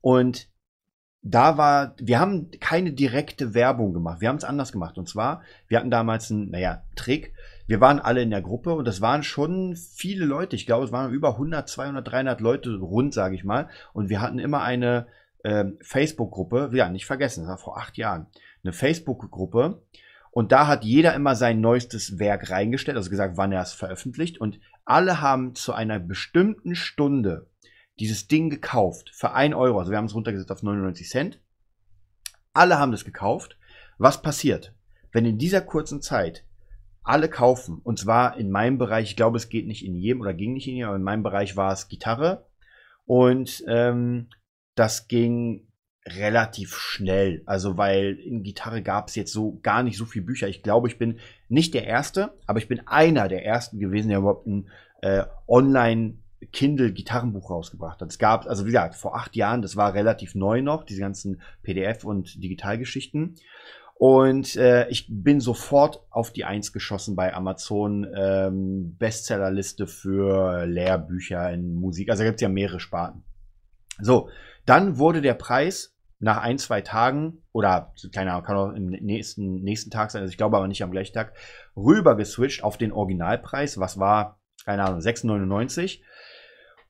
und 0.00 0.48
da 1.22 1.58
war, 1.58 1.94
wir 1.98 2.20
haben 2.20 2.50
keine 2.60 2.92
direkte 2.92 3.52
Werbung 3.54 3.92
gemacht. 3.92 4.20
Wir 4.20 4.28
haben 4.28 4.36
es 4.36 4.44
anders 4.44 4.70
gemacht. 4.70 4.96
Und 4.96 5.08
zwar, 5.08 5.42
wir 5.66 5.78
hatten 5.78 5.90
damals 5.90 6.30
einen, 6.30 6.50
naja, 6.50 6.84
Trick. 6.94 7.34
Wir 7.66 7.80
waren 7.80 7.98
alle 7.98 8.22
in 8.22 8.30
der 8.30 8.42
Gruppe 8.42 8.74
und 8.74 8.84
das 8.86 9.00
waren 9.00 9.24
schon 9.24 9.74
viele 9.74 10.24
Leute. 10.24 10.54
Ich 10.54 10.66
glaube, 10.66 10.84
es 10.84 10.92
waren 10.92 11.12
über 11.12 11.30
100, 11.30 11.68
200, 11.68 12.06
300 12.06 12.40
Leute 12.40 12.76
rund, 12.76 13.12
sage 13.12 13.34
ich 13.34 13.42
mal. 13.42 13.68
Und 13.92 14.08
wir 14.08 14.20
hatten 14.20 14.38
immer 14.38 14.62
eine 14.62 15.08
äh, 15.46 15.64
Facebook-Gruppe, 15.80 16.70
ja, 16.72 16.88
nicht 16.88 17.06
vergessen, 17.06 17.42
das 17.42 17.50
war 17.50 17.58
vor 17.58 17.78
acht 17.78 17.96
Jahren, 17.96 18.26
eine 18.62 18.72
Facebook-Gruppe, 18.72 19.82
und 20.36 20.52
da 20.52 20.66
hat 20.66 20.84
jeder 20.84 21.14
immer 21.14 21.34
sein 21.34 21.62
neuestes 21.62 22.18
Werk 22.18 22.50
reingestellt, 22.50 22.98
also 22.98 23.08
gesagt, 23.08 23.38
wann 23.38 23.52
er 23.52 23.62
es 23.62 23.72
veröffentlicht. 23.72 24.38
Und 24.38 24.60
alle 24.84 25.22
haben 25.22 25.54
zu 25.54 25.72
einer 25.72 25.98
bestimmten 25.98 26.74
Stunde 26.74 27.48
dieses 27.98 28.28
Ding 28.28 28.50
gekauft 28.50 29.12
für 29.14 29.32
1 29.32 29.54
Euro. 29.54 29.78
Also 29.78 29.92
wir 29.92 29.96
haben 29.96 30.04
es 30.04 30.14
runtergesetzt 30.14 30.52
auf 30.52 30.62
99 30.62 31.08
Cent. 31.08 31.40
Alle 32.52 32.78
haben 32.78 32.92
das 32.92 33.06
gekauft. 33.06 33.56
Was 33.96 34.20
passiert, 34.20 34.74
wenn 35.10 35.24
in 35.24 35.38
dieser 35.38 35.62
kurzen 35.62 36.02
Zeit 36.02 36.44
alle 37.02 37.30
kaufen? 37.30 37.80
Und 37.82 37.98
zwar 37.98 38.36
in 38.36 38.50
meinem 38.50 38.76
Bereich, 38.76 39.08
ich 39.08 39.16
glaube, 39.16 39.38
es 39.38 39.48
geht 39.48 39.66
nicht 39.66 39.86
in 39.86 39.94
jedem 39.94 40.20
oder 40.20 40.34
ging 40.34 40.52
nicht 40.52 40.68
in 40.68 40.74
jedem, 40.74 40.88
aber 40.88 40.96
in 40.98 41.02
meinem 41.02 41.22
Bereich 41.22 41.56
war 41.56 41.72
es 41.72 41.88
Gitarre. 41.88 42.46
Und 43.06 43.64
ähm, 43.68 44.28
das 44.76 45.08
ging 45.08 45.66
relativ 46.06 46.76
schnell. 46.76 47.42
Also, 47.46 47.76
weil 47.76 48.14
in 48.14 48.44
Gitarre 48.44 48.82
gab 48.82 49.08
es 49.08 49.16
jetzt 49.16 49.32
so 49.32 49.58
gar 49.62 49.82
nicht 49.82 49.98
so 49.98 50.04
viele 50.04 50.24
Bücher. 50.24 50.46
Ich 50.46 50.62
glaube, 50.62 50.86
ich 50.86 50.98
bin 50.98 51.18
nicht 51.48 51.74
der 51.74 51.84
Erste, 51.84 52.34
aber 52.46 52.60
ich 52.60 52.68
bin 52.68 52.86
einer 52.86 53.26
der 53.26 53.44
Ersten 53.44 53.80
gewesen, 53.80 54.10
der 54.10 54.18
überhaupt 54.18 54.46
ein 54.46 54.68
äh, 55.02 55.24
Online- 55.48 56.18
Kindle-Gitarrenbuch 56.52 57.50
rausgebracht 57.50 58.00
hat. 58.00 58.10
Es 58.10 58.18
gab, 58.18 58.46
also 58.46 58.64
wie 58.64 58.70
gesagt, 58.70 58.94
vor 58.94 59.16
acht 59.16 59.34
Jahren, 59.36 59.62
das 59.62 59.74
war 59.74 59.94
relativ 59.94 60.34
neu 60.34 60.60
noch, 60.62 60.84
diese 60.84 61.00
ganzen 61.00 61.40
PDF- 61.62 62.04
und 62.04 62.42
Digitalgeschichten. 62.42 63.36
Und 63.94 64.56
äh, 64.56 64.86
ich 64.90 65.06
bin 65.08 65.40
sofort 65.40 66.02
auf 66.10 66.30
die 66.30 66.44
Eins 66.44 66.72
geschossen 66.74 67.16
bei 67.16 67.32
Amazon 67.32 68.06
ähm, 68.14 68.96
Bestsellerliste 68.98 69.86
für 69.86 70.66
Lehrbücher 70.66 71.50
in 71.50 71.74
Musik. 71.74 72.10
Also 72.10 72.22
da 72.22 72.28
gibt 72.28 72.36
es 72.36 72.42
ja 72.42 72.50
mehrere 72.50 72.80
Sparten. 72.80 73.24
So, 73.98 74.28
dann 74.66 74.98
wurde 74.98 75.22
der 75.22 75.34
Preis 75.34 75.96
nach 76.18 76.38
ein, 76.38 76.58
zwei 76.58 76.80
Tagen 76.80 77.42
oder 77.52 77.94
keine 78.12 78.32
Ahnung, 78.32 78.44
kann 78.44 78.56
auch 78.56 78.72
im 78.72 78.86
nächsten, 78.86 79.62
nächsten 79.62 79.90
Tag 79.90 80.10
sein, 80.10 80.22
also 80.22 80.30
ich 80.30 80.38
glaube 80.38 80.56
aber 80.56 80.68
nicht 80.68 80.82
am 80.82 80.90
gleichen 80.90 81.14
Tag, 81.14 81.34
rüber 81.76 82.16
geswitcht 82.16 82.64
auf 82.64 82.76
den 82.76 82.92
Originalpreis, 82.92 83.78
was 83.78 83.98
war, 83.98 84.40
keine 84.64 84.84
Ahnung, 84.84 85.00
6,99. 85.00 86.00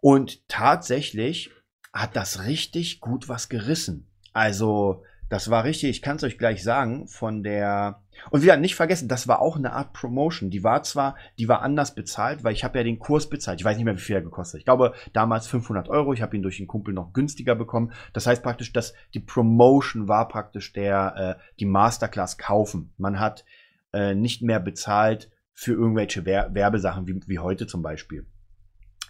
Und 0.00 0.48
tatsächlich 0.48 1.50
hat 1.92 2.14
das 2.14 2.44
richtig 2.44 3.00
gut 3.00 3.28
was 3.28 3.48
gerissen. 3.48 4.10
Also 4.32 5.02
das 5.28 5.50
war 5.50 5.64
richtig, 5.64 5.90
ich 5.90 6.02
kann 6.02 6.16
es 6.16 6.22
euch 6.22 6.38
gleich 6.38 6.62
sagen, 6.62 7.08
von 7.08 7.42
der. 7.42 8.02
Und 8.30 8.42
wieder 8.42 8.56
nicht 8.56 8.76
vergessen, 8.76 9.08
das 9.08 9.26
war 9.26 9.40
auch 9.40 9.56
eine 9.56 9.72
Art 9.72 9.92
Promotion. 9.92 10.50
Die 10.50 10.62
war 10.62 10.82
zwar, 10.84 11.16
die 11.38 11.48
war 11.48 11.62
anders 11.62 11.94
bezahlt, 11.94 12.44
weil 12.44 12.52
ich 12.52 12.64
habe 12.64 12.78
ja 12.78 12.84
den 12.84 12.98
Kurs 12.98 13.28
bezahlt. 13.28 13.60
Ich 13.60 13.64
weiß 13.64 13.76
nicht 13.76 13.84
mehr, 13.84 13.96
wie 13.96 14.00
viel 14.00 14.16
er 14.16 14.22
gekostet 14.22 14.54
hat. 14.54 14.60
Ich 14.60 14.64
glaube, 14.64 14.94
damals 15.12 15.48
500 15.48 15.88
Euro. 15.88 16.12
Ich 16.12 16.22
habe 16.22 16.36
ihn 16.36 16.42
durch 16.42 16.58
den 16.58 16.68
Kumpel 16.68 16.94
noch 16.94 17.12
günstiger 17.12 17.56
bekommen. 17.56 17.92
Das 18.12 18.26
heißt 18.26 18.42
praktisch, 18.42 18.72
dass 18.72 18.94
die 19.14 19.20
Promotion 19.20 20.06
war 20.06 20.28
praktisch 20.28 20.72
der, 20.72 21.38
äh, 21.38 21.42
die 21.58 21.66
Masterclass 21.66 22.38
kaufen. 22.38 22.94
Man 22.96 23.18
hat 23.18 23.44
äh, 23.92 24.14
nicht 24.14 24.42
mehr 24.42 24.60
bezahlt 24.60 25.30
für 25.52 25.72
irgendwelche 25.72 26.24
Wer 26.24 26.54
Werbesachen, 26.54 27.06
wie, 27.08 27.20
wie 27.26 27.38
heute 27.40 27.66
zum 27.66 27.82
Beispiel. 27.82 28.26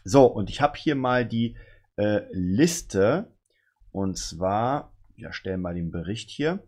So, 0.04 0.24
und 0.24 0.48
ich 0.48 0.62
habe 0.62 0.78
hier 0.78 0.94
mal 0.94 1.26
die 1.26 1.56
äh, 1.96 2.22
Liste. 2.32 3.32
Und 3.92 4.18
zwar 4.18 4.92
ich 5.16 5.24
erstelle 5.24 5.58
mal 5.58 5.74
den 5.74 5.90
Bericht 5.90 6.30
hier. 6.30 6.62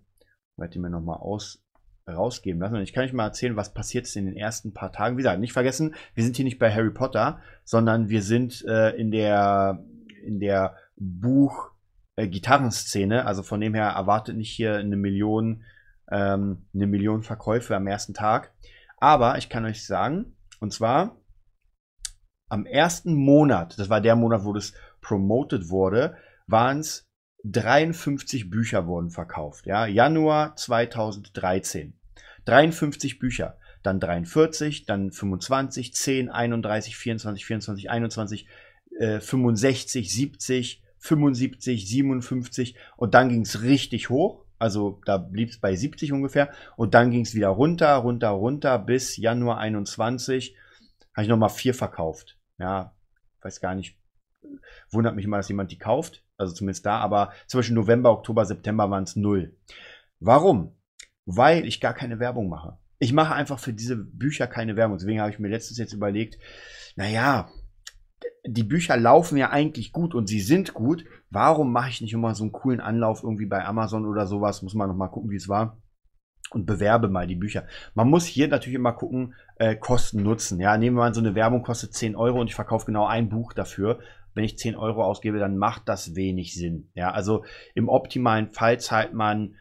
Werde 0.56 0.76
ihn 0.76 0.82
mir 0.82 0.90
nochmal 0.90 1.18
aus, 1.18 1.62
rausgeben 2.08 2.60
lassen. 2.60 2.76
Und 2.76 2.82
ich 2.82 2.92
kann 2.92 3.04
euch 3.04 3.12
mal 3.12 3.26
erzählen, 3.26 3.56
was 3.56 3.74
passiert 3.74 4.06
ist 4.06 4.16
in 4.16 4.26
den 4.26 4.36
ersten 4.36 4.72
paar 4.72 4.92
Tagen. 4.92 5.16
Wie 5.16 5.22
gesagt, 5.22 5.40
nicht 5.40 5.52
vergessen, 5.52 5.94
wir 6.14 6.24
sind 6.24 6.36
hier 6.36 6.44
nicht 6.44 6.58
bei 6.58 6.72
Harry 6.72 6.90
Potter, 6.90 7.40
sondern 7.64 8.08
wir 8.08 8.22
sind 8.22 8.64
äh, 8.66 8.90
in 8.96 9.10
der, 9.10 9.84
in 10.24 10.40
der 10.40 10.76
Buch- 10.96 11.72
äh. 12.16 13.14
Also 13.18 13.42
von 13.42 13.60
dem 13.60 13.74
her 13.74 13.90
erwartet 13.90 14.36
nicht 14.36 14.50
hier 14.50 14.76
eine 14.76 14.96
Million, 14.96 15.62
ähm, 16.10 16.66
eine 16.74 16.86
Million 16.86 17.22
Verkäufe 17.22 17.76
am 17.76 17.86
ersten 17.86 18.14
Tag. 18.14 18.52
Aber 18.96 19.38
ich 19.38 19.48
kann 19.48 19.64
euch 19.64 19.86
sagen, 19.86 20.36
und 20.60 20.72
zwar 20.72 21.16
am 22.48 22.66
ersten 22.66 23.14
Monat, 23.14 23.78
das 23.78 23.90
war 23.90 24.00
der 24.00 24.16
Monat, 24.16 24.44
wo 24.44 24.52
das 24.52 24.72
promoted 25.00 25.68
wurde, 25.68 26.16
waren 26.46 26.80
es 26.80 27.07
53 27.52 28.50
Bücher 28.50 28.86
wurden 28.86 29.10
verkauft. 29.10 29.66
Ja, 29.66 29.86
Januar 29.86 30.56
2013. 30.56 31.94
53 32.44 33.18
Bücher. 33.18 33.58
Dann 33.82 34.00
43, 34.00 34.86
dann 34.86 35.12
25, 35.12 35.94
10, 35.94 36.30
31, 36.30 36.96
24, 36.96 37.46
24, 37.46 37.90
21, 37.90 38.46
äh, 38.98 39.20
65, 39.20 40.12
70, 40.12 40.82
75, 40.98 41.88
57 41.88 42.76
und 42.96 43.14
dann 43.14 43.28
ging 43.28 43.42
es 43.42 43.62
richtig 43.62 44.10
hoch. 44.10 44.44
Also 44.58 45.00
da 45.04 45.18
blieb 45.18 45.50
es 45.50 45.58
bei 45.60 45.76
70 45.76 46.12
ungefähr 46.12 46.50
und 46.76 46.94
dann 46.94 47.12
ging 47.12 47.20
es 47.20 47.34
wieder 47.34 47.48
runter, 47.48 47.94
runter, 47.94 48.30
runter 48.30 48.78
bis 48.78 49.16
Januar 49.16 49.58
21 49.58 50.56
habe 51.14 51.24
ich 51.24 51.28
nochmal 51.28 51.50
vier 51.50 51.74
verkauft. 51.74 52.38
Ja, 52.58 52.94
weiß 53.42 53.60
gar 53.60 53.74
nicht. 53.74 53.97
Wundert 54.90 55.16
mich 55.16 55.24
immer, 55.24 55.36
dass 55.36 55.48
jemand 55.48 55.70
die 55.70 55.78
kauft. 55.78 56.24
Also 56.36 56.54
zumindest 56.54 56.86
da, 56.86 56.98
aber 56.98 57.32
Beispiel 57.52 57.74
November, 57.74 58.12
Oktober, 58.12 58.44
September 58.44 58.90
waren 58.90 59.04
es 59.04 59.16
null. 59.16 59.56
Warum? 60.20 60.76
Weil 61.26 61.66
ich 61.66 61.80
gar 61.80 61.94
keine 61.94 62.20
Werbung 62.20 62.48
mache. 62.48 62.78
Ich 63.00 63.12
mache 63.12 63.34
einfach 63.34 63.58
für 63.58 63.72
diese 63.72 63.96
Bücher 63.96 64.46
keine 64.46 64.76
Werbung. 64.76 64.98
Deswegen 64.98 65.20
habe 65.20 65.30
ich 65.30 65.38
mir 65.38 65.48
letztens 65.48 65.78
jetzt 65.78 65.92
überlegt, 65.92 66.38
naja, 66.96 67.50
die 68.46 68.64
Bücher 68.64 68.96
laufen 68.96 69.36
ja 69.36 69.50
eigentlich 69.50 69.92
gut 69.92 70.14
und 70.14 70.26
sie 70.28 70.40
sind 70.40 70.74
gut. 70.74 71.04
Warum 71.30 71.72
mache 71.72 71.90
ich 71.90 72.00
nicht 72.00 72.12
immer 72.12 72.34
so 72.34 72.44
einen 72.44 72.52
coolen 72.52 72.80
Anlauf 72.80 73.22
irgendwie 73.22 73.46
bei 73.46 73.64
Amazon 73.64 74.06
oder 74.06 74.26
sowas? 74.26 74.62
Muss 74.62 74.74
man 74.74 74.88
noch 74.88 74.96
mal 74.96 75.08
gucken, 75.08 75.30
wie 75.30 75.36
es 75.36 75.48
war 75.48 75.78
und 76.50 76.66
bewerbe 76.66 77.08
mal 77.08 77.26
die 77.26 77.36
Bücher. 77.36 77.66
Man 77.94 78.08
muss 78.08 78.24
hier 78.24 78.48
natürlich 78.48 78.76
immer 78.76 78.92
gucken, 78.92 79.34
äh, 79.56 79.76
Kosten 79.76 80.22
nutzen. 80.22 80.60
Ja, 80.60 80.76
nehmen 80.78 80.96
wir 80.96 81.02
mal 81.02 81.14
so 81.14 81.20
eine 81.20 81.34
Werbung 81.34 81.62
kostet 81.62 81.94
10 81.94 82.16
Euro 82.16 82.40
und 82.40 82.48
ich 82.48 82.54
verkaufe 82.54 82.86
genau 82.86 83.06
ein 83.06 83.28
Buch 83.28 83.52
dafür. 83.52 84.00
Wenn 84.38 84.44
ich 84.44 84.56
10 84.56 84.76
Euro 84.76 85.02
ausgebe, 85.02 85.40
dann 85.40 85.56
macht 85.56 85.88
das 85.88 86.14
wenig 86.14 86.54
Sinn. 86.54 86.92
Ja, 86.94 87.10
also 87.10 87.44
im 87.74 87.88
optimalen 87.88 88.50
Fall 88.50 88.78
zahlt 88.78 89.12
man 89.12 89.56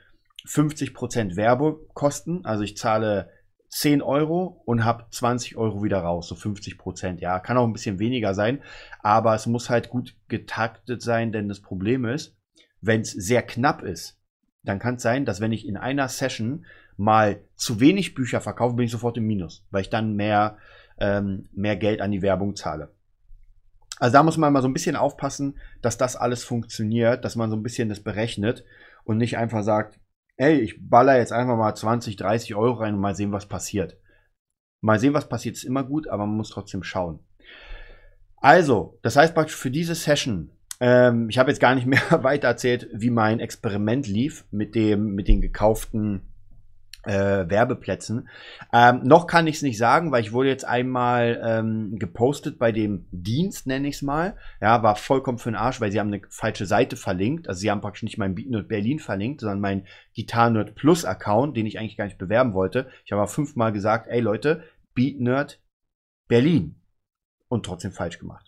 50% 0.45 1.35
Werbekosten. 1.35 2.45
Also 2.45 2.61
ich 2.61 2.77
zahle 2.77 3.31
10 3.69 4.03
Euro 4.03 4.61
und 4.65 4.85
habe 4.85 5.07
20 5.09 5.57
Euro 5.57 5.81
wieder 5.81 6.01
raus, 6.01 6.27
so 6.27 6.35
50 6.35 6.77
Prozent. 6.77 7.21
Ja, 7.21 7.39
kann 7.39 7.57
auch 7.57 7.65
ein 7.65 7.73
bisschen 7.73 7.97
weniger 7.97 8.35
sein, 8.35 8.61
aber 9.01 9.33
es 9.33 9.47
muss 9.47 9.71
halt 9.71 9.89
gut 9.89 10.15
getaktet 10.27 11.01
sein, 11.01 11.31
denn 11.31 11.49
das 11.49 11.59
Problem 11.59 12.05
ist, 12.05 12.37
wenn 12.79 13.01
es 13.01 13.09
sehr 13.09 13.41
knapp 13.41 13.81
ist, 13.81 14.19
dann 14.61 14.77
kann 14.77 14.97
es 14.97 15.01
sein, 15.01 15.25
dass 15.25 15.41
wenn 15.41 15.53
ich 15.53 15.67
in 15.67 15.77
einer 15.77 16.07
Session 16.07 16.67
mal 16.97 17.41
zu 17.55 17.79
wenig 17.79 18.13
Bücher 18.13 18.41
verkaufe, 18.41 18.75
bin 18.75 18.85
ich 18.85 18.91
sofort 18.91 19.17
im 19.17 19.25
Minus, 19.25 19.65
weil 19.71 19.81
ich 19.81 19.89
dann 19.89 20.13
mehr, 20.13 20.59
ähm, 20.99 21.49
mehr 21.51 21.77
Geld 21.77 21.99
an 21.99 22.11
die 22.11 22.21
Werbung 22.21 22.55
zahle. 22.55 22.91
Also 23.99 24.13
da 24.13 24.23
muss 24.23 24.37
man 24.37 24.53
mal 24.53 24.61
so 24.61 24.67
ein 24.67 24.73
bisschen 24.73 24.95
aufpassen, 24.95 25.57
dass 25.81 25.97
das 25.97 26.15
alles 26.15 26.43
funktioniert, 26.43 27.25
dass 27.25 27.35
man 27.35 27.49
so 27.49 27.55
ein 27.55 27.63
bisschen 27.63 27.89
das 27.89 27.99
berechnet 27.99 28.63
und 29.03 29.17
nicht 29.17 29.37
einfach 29.37 29.63
sagt, 29.63 29.99
ey, 30.37 30.59
ich 30.59 30.89
baller 30.89 31.17
jetzt 31.17 31.33
einfach 31.33 31.57
mal 31.57 31.73
20, 31.73 32.15
30 32.15 32.55
Euro 32.55 32.75
rein 32.75 32.93
und 32.93 33.01
mal 33.01 33.15
sehen, 33.15 33.31
was 33.31 33.47
passiert. 33.47 33.97
Mal 34.81 34.99
sehen, 34.99 35.13
was 35.13 35.27
passiert, 35.27 35.55
ist 35.55 35.63
immer 35.63 35.83
gut, 35.83 36.07
aber 36.07 36.25
man 36.27 36.37
muss 36.37 36.51
trotzdem 36.51 36.83
schauen. 36.83 37.19
Also, 38.37 38.99
das 39.01 39.15
heißt 39.15 39.33
praktisch 39.33 39.55
für 39.55 39.71
diese 39.71 39.95
Session, 39.95 40.51
ähm, 40.79 41.27
ich 41.29 41.39
habe 41.39 41.49
jetzt 41.49 41.59
gar 41.59 41.73
nicht 41.73 41.87
mehr 41.87 42.23
weiter 42.23 42.47
erzählt, 42.47 42.87
wie 42.93 43.09
mein 43.09 43.39
Experiment 43.39 44.07
lief 44.07 44.45
mit 44.51 44.75
dem, 44.75 45.15
mit 45.15 45.27
den 45.27 45.41
gekauften 45.41 46.33
äh, 47.07 47.49
Werbeplätzen. 47.49 48.27
Ähm, 48.73 49.01
noch 49.03 49.27
kann 49.27 49.47
ich 49.47 49.57
es 49.57 49.61
nicht 49.61 49.77
sagen, 49.77 50.11
weil 50.11 50.21
ich 50.21 50.33
wurde 50.33 50.49
jetzt 50.49 50.65
einmal 50.65 51.41
ähm, 51.43 51.97
gepostet 51.97 52.59
bei 52.59 52.71
dem 52.71 53.07
Dienst, 53.11 53.65
nenne 53.65 53.87
ich 53.87 53.95
es 53.95 54.01
mal. 54.01 54.35
Ja, 54.61 54.83
war 54.83 54.95
vollkommen 54.95 55.37
für 55.37 55.49
den 55.49 55.55
Arsch, 55.55 55.79
weil 55.79 55.91
sie 55.91 55.99
haben 55.99 56.13
eine 56.13 56.21
falsche 56.29 56.65
Seite 56.65 56.97
verlinkt. 56.97 57.47
Also 57.47 57.61
sie 57.61 57.71
haben 57.71 57.81
praktisch 57.81 58.03
nicht 58.03 58.17
mein 58.17 58.35
Beatnerd 58.35 58.67
Berlin 58.67 58.99
verlinkt, 58.99 59.41
sondern 59.41 59.61
mein 59.61 59.87
Gitarrenerd 60.13 60.75
Plus 60.75 61.05
Account, 61.05 61.55
den 61.55 61.65
ich 61.65 61.79
eigentlich 61.79 61.97
gar 61.97 62.05
nicht 62.05 62.17
bewerben 62.17 62.53
wollte. 62.53 62.89
Ich 63.05 63.11
habe 63.11 63.27
fünfmal 63.27 63.71
gesagt, 63.71 64.07
ey 64.07 64.19
Leute, 64.19 64.63
Beatnerd 64.93 65.61
Berlin. 66.27 66.75
Und 67.47 67.65
trotzdem 67.65 67.93
falsch 67.93 68.19
gemacht. 68.19 68.46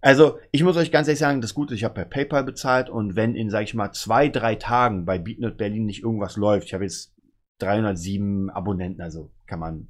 Also, 0.00 0.38
ich 0.52 0.62
muss 0.62 0.76
euch 0.76 0.92
ganz 0.92 1.08
ehrlich 1.08 1.18
sagen, 1.18 1.40
das 1.40 1.54
Gute 1.54 1.74
ist, 1.74 1.78
ich 1.78 1.84
habe 1.84 1.94
per 1.94 2.04
PayPal 2.04 2.44
bezahlt 2.44 2.88
und 2.88 3.16
wenn 3.16 3.34
in, 3.34 3.50
sag 3.50 3.64
ich 3.64 3.74
mal, 3.74 3.92
zwei, 3.92 4.28
drei 4.28 4.54
Tagen 4.54 5.04
bei 5.04 5.18
BeatNet 5.18 5.56
Berlin 5.56 5.86
nicht 5.86 6.02
irgendwas 6.02 6.36
läuft, 6.36 6.68
ich 6.68 6.74
habe 6.74 6.84
jetzt 6.84 7.14
307 7.58 8.50
Abonnenten, 8.50 9.02
also 9.02 9.32
kann 9.46 9.58
man 9.58 9.88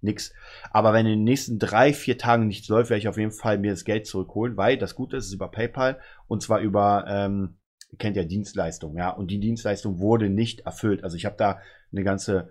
nix. 0.00 0.32
Aber 0.70 0.92
wenn 0.92 1.06
in 1.06 1.18
den 1.18 1.24
nächsten 1.24 1.58
drei, 1.58 1.92
vier 1.92 2.18
Tagen 2.18 2.46
nichts 2.46 2.68
läuft, 2.68 2.90
werde 2.90 2.98
ich 2.98 3.08
auf 3.08 3.18
jeden 3.18 3.30
Fall 3.30 3.58
mir 3.58 3.70
das 3.70 3.84
Geld 3.84 4.06
zurückholen, 4.06 4.56
weil 4.56 4.78
das 4.78 4.94
Gute 4.94 5.16
ist, 5.16 5.24
es 5.24 5.28
ist 5.28 5.34
über 5.34 5.50
PayPal 5.50 6.00
und 6.26 6.42
zwar 6.42 6.60
über, 6.60 7.04
ähm, 7.08 7.56
ihr 7.92 7.98
kennt 7.98 8.16
ja 8.16 8.24
Dienstleistung, 8.24 8.96
ja, 8.96 9.10
und 9.10 9.30
die 9.30 9.38
Dienstleistung 9.38 10.00
wurde 10.00 10.28
nicht 10.28 10.60
erfüllt. 10.60 11.04
Also 11.04 11.16
ich 11.16 11.24
habe 11.24 11.36
da 11.36 11.60
eine 11.92 12.02
ganze, 12.02 12.50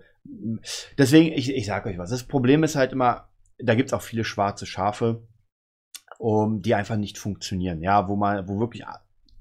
deswegen, 0.96 1.32
ich, 1.36 1.54
ich 1.54 1.66
sage 1.66 1.90
euch 1.90 1.98
was, 1.98 2.10
das 2.10 2.24
Problem 2.24 2.64
ist 2.64 2.76
halt 2.76 2.92
immer, 2.92 3.28
da 3.58 3.74
gibt's 3.74 3.92
auch 3.92 4.02
viele 4.02 4.24
schwarze 4.24 4.66
Schafe 4.66 5.22
um, 6.18 6.62
die 6.62 6.74
einfach 6.74 6.96
nicht 6.96 7.18
funktionieren. 7.18 7.82
Ja, 7.82 8.08
wo 8.08 8.16
man, 8.16 8.48
wo 8.48 8.58
wirklich 8.58 8.84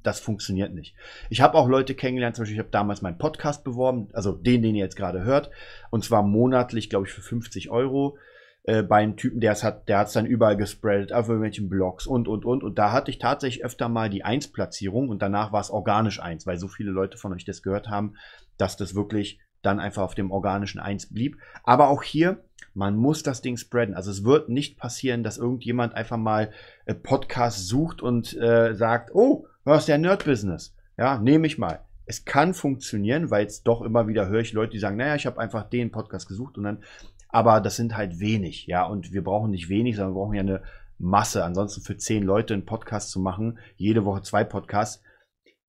das 0.05 0.19
funktioniert 0.19 0.73
nicht. 0.73 0.95
Ich 1.29 1.41
habe 1.41 1.57
auch 1.57 1.67
Leute 1.67 1.95
kennengelernt, 1.95 2.35
zum 2.35 2.43
Beispiel, 2.43 2.55
ich 2.55 2.59
habe 2.59 2.69
damals 2.69 3.01
meinen 3.01 3.17
Podcast 3.17 3.63
beworben, 3.63 4.07
also 4.13 4.33
den, 4.33 4.61
den 4.61 4.75
ihr 4.75 4.83
jetzt 4.83 4.95
gerade 4.95 5.23
hört, 5.23 5.49
und 5.89 6.03
zwar 6.03 6.23
monatlich, 6.23 6.89
glaube 6.89 7.07
ich, 7.07 7.13
für 7.13 7.21
50 7.21 7.71
Euro 7.71 8.17
äh, 8.63 8.83
bei 8.83 8.97
einem 8.97 9.17
Typen, 9.17 9.39
der 9.39 9.51
es 9.51 9.63
hat, 9.63 9.89
der 9.89 9.99
hat 9.99 10.07
es 10.07 10.13
dann 10.13 10.25
überall 10.25 10.57
gespreadet, 10.57 11.13
auf 11.13 11.27
irgendwelchen 11.27 11.69
Blogs 11.69 12.07
und, 12.07 12.27
und, 12.27 12.45
und. 12.45 12.63
Und 12.63 12.77
da 12.77 12.91
hatte 12.91 13.11
ich 13.11 13.19
tatsächlich 13.19 13.65
öfter 13.65 13.89
mal 13.89 14.09
die 14.09 14.25
1-Platzierung 14.25 15.09
und 15.09 15.21
danach 15.21 15.51
war 15.51 15.61
es 15.61 15.71
organisch 15.71 16.21
1, 16.21 16.45
weil 16.45 16.57
so 16.57 16.67
viele 16.67 16.91
Leute 16.91 17.17
von 17.17 17.33
euch 17.33 17.45
das 17.45 17.61
gehört 17.61 17.89
haben, 17.89 18.15
dass 18.57 18.77
das 18.77 18.95
wirklich 18.95 19.39
dann 19.61 19.79
einfach 19.79 20.03
auf 20.03 20.15
dem 20.15 20.31
organischen 20.31 20.79
1 20.79 21.13
blieb. 21.13 21.37
Aber 21.63 21.89
auch 21.89 22.03
hier, 22.03 22.43
man 22.75 22.97
muss 22.97 23.23
das 23.23 23.41
Ding 23.41 23.57
spreaden. 23.57 23.95
Also 23.95 24.11
es 24.11 24.23
wird 24.25 24.49
nicht 24.49 24.77
passieren, 24.77 25.23
dass 25.23 25.37
irgendjemand 25.37 25.95
einfach 25.95 26.17
mal 26.17 26.51
äh, 26.85 26.93
Podcast 26.93 27.67
sucht 27.67 28.01
und 28.01 28.35
äh, 28.37 28.75
sagt, 28.75 29.15
oh, 29.15 29.47
hörst 29.63 29.87
ja 29.87 29.97
Nerd-Business. 29.97 30.75
Ja, 30.97 31.17
nehme 31.17 31.47
ich 31.47 31.57
mal. 31.57 31.79
Es 32.05 32.25
kann 32.25 32.53
funktionieren, 32.53 33.31
weil 33.31 33.43
jetzt 33.43 33.63
doch 33.63 33.81
immer 33.81 34.07
wieder 34.07 34.27
höre 34.27 34.41
ich 34.41 34.53
Leute, 34.53 34.73
die 34.73 34.79
sagen, 34.79 34.97
naja, 34.97 35.15
ich 35.15 35.25
habe 35.25 35.39
einfach 35.39 35.63
den 35.69 35.89
Podcast 35.89 36.27
gesucht 36.27 36.57
und 36.57 36.65
dann, 36.65 36.83
aber 37.29 37.61
das 37.61 37.77
sind 37.77 37.97
halt 37.97 38.19
wenig, 38.19 38.67
ja, 38.67 38.85
und 38.85 39.11
wir 39.11 39.23
brauchen 39.23 39.51
nicht 39.51 39.69
wenig, 39.69 39.95
sondern 39.95 40.13
wir 40.13 40.19
brauchen 40.19 40.35
ja 40.35 40.41
eine 40.41 40.61
Masse. 40.99 41.43
Ansonsten 41.43 41.81
für 41.81 41.97
zehn 41.97 42.23
Leute 42.23 42.53
einen 42.53 42.65
Podcast 42.65 43.09
zu 43.09 43.19
machen, 43.19 43.57
jede 43.75 44.05
Woche 44.05 44.21
zwei 44.21 44.43
Podcasts, 44.43 45.01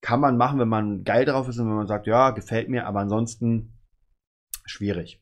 kann 0.02 0.20
man 0.20 0.36
machen, 0.36 0.58
wenn 0.58 0.68
man 0.68 1.04
geil 1.04 1.24
drauf 1.24 1.48
ist 1.48 1.58
und 1.58 1.68
wenn 1.68 1.76
man 1.76 1.86
sagt, 1.86 2.06
ja, 2.06 2.30
gefällt 2.30 2.68
mir, 2.68 2.86
aber 2.86 3.00
ansonsten 3.00 3.72
schwierig. 4.66 5.18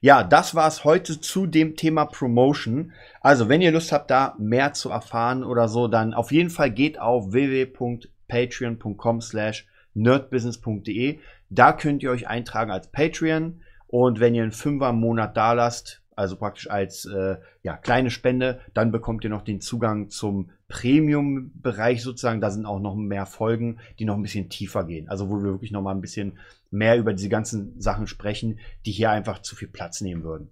Ja, 0.00 0.22
das 0.22 0.54
war's 0.54 0.84
heute 0.84 1.20
zu 1.20 1.46
dem 1.46 1.76
Thema 1.76 2.04
Promotion. 2.04 2.92
Also, 3.20 3.48
wenn 3.48 3.62
ihr 3.62 3.72
Lust 3.72 3.92
habt, 3.92 4.10
da 4.10 4.34
mehr 4.38 4.72
zu 4.74 4.90
erfahren 4.90 5.42
oder 5.42 5.68
so, 5.68 5.88
dann 5.88 6.14
auf 6.14 6.30
jeden 6.32 6.50
Fall 6.50 6.70
geht 6.70 7.00
auf 7.00 7.32
www.patreon.com 7.32 9.20
slash 9.20 9.66
nerdbusiness.de. 9.94 11.18
Da 11.50 11.72
könnt 11.72 12.02
ihr 12.02 12.10
euch 12.10 12.28
eintragen 12.28 12.70
als 12.70 12.90
Patreon. 12.92 13.62
Und 13.86 14.20
wenn 14.20 14.34
ihr 14.34 14.42
einen 14.42 14.52
Fünfer 14.52 14.90
im 14.90 15.00
Monat 15.00 15.36
da 15.36 15.54
lasst, 15.54 16.02
also 16.18 16.36
praktisch 16.36 16.68
als 16.68 17.04
äh, 17.04 17.36
ja, 17.62 17.76
kleine 17.76 18.10
Spende, 18.10 18.60
dann 18.74 18.90
bekommt 18.90 19.22
ihr 19.22 19.30
noch 19.30 19.42
den 19.42 19.60
Zugang 19.60 20.10
zum 20.10 20.50
Premium-Bereich 20.66 22.02
sozusagen. 22.02 22.40
Da 22.40 22.50
sind 22.50 22.66
auch 22.66 22.80
noch 22.80 22.96
mehr 22.96 23.24
Folgen, 23.24 23.78
die 23.98 24.04
noch 24.04 24.16
ein 24.16 24.22
bisschen 24.22 24.48
tiefer 24.48 24.84
gehen. 24.84 25.08
Also 25.08 25.30
wo 25.30 25.36
wir 25.36 25.52
wirklich 25.52 25.70
noch 25.70 25.80
mal 25.80 25.94
ein 25.94 26.00
bisschen 26.00 26.38
mehr 26.70 26.98
über 26.98 27.14
diese 27.14 27.28
ganzen 27.28 27.80
Sachen 27.80 28.08
sprechen, 28.08 28.58
die 28.84 28.90
hier 28.90 29.10
einfach 29.10 29.42
zu 29.42 29.54
viel 29.54 29.68
Platz 29.68 30.00
nehmen 30.00 30.24
würden. 30.24 30.50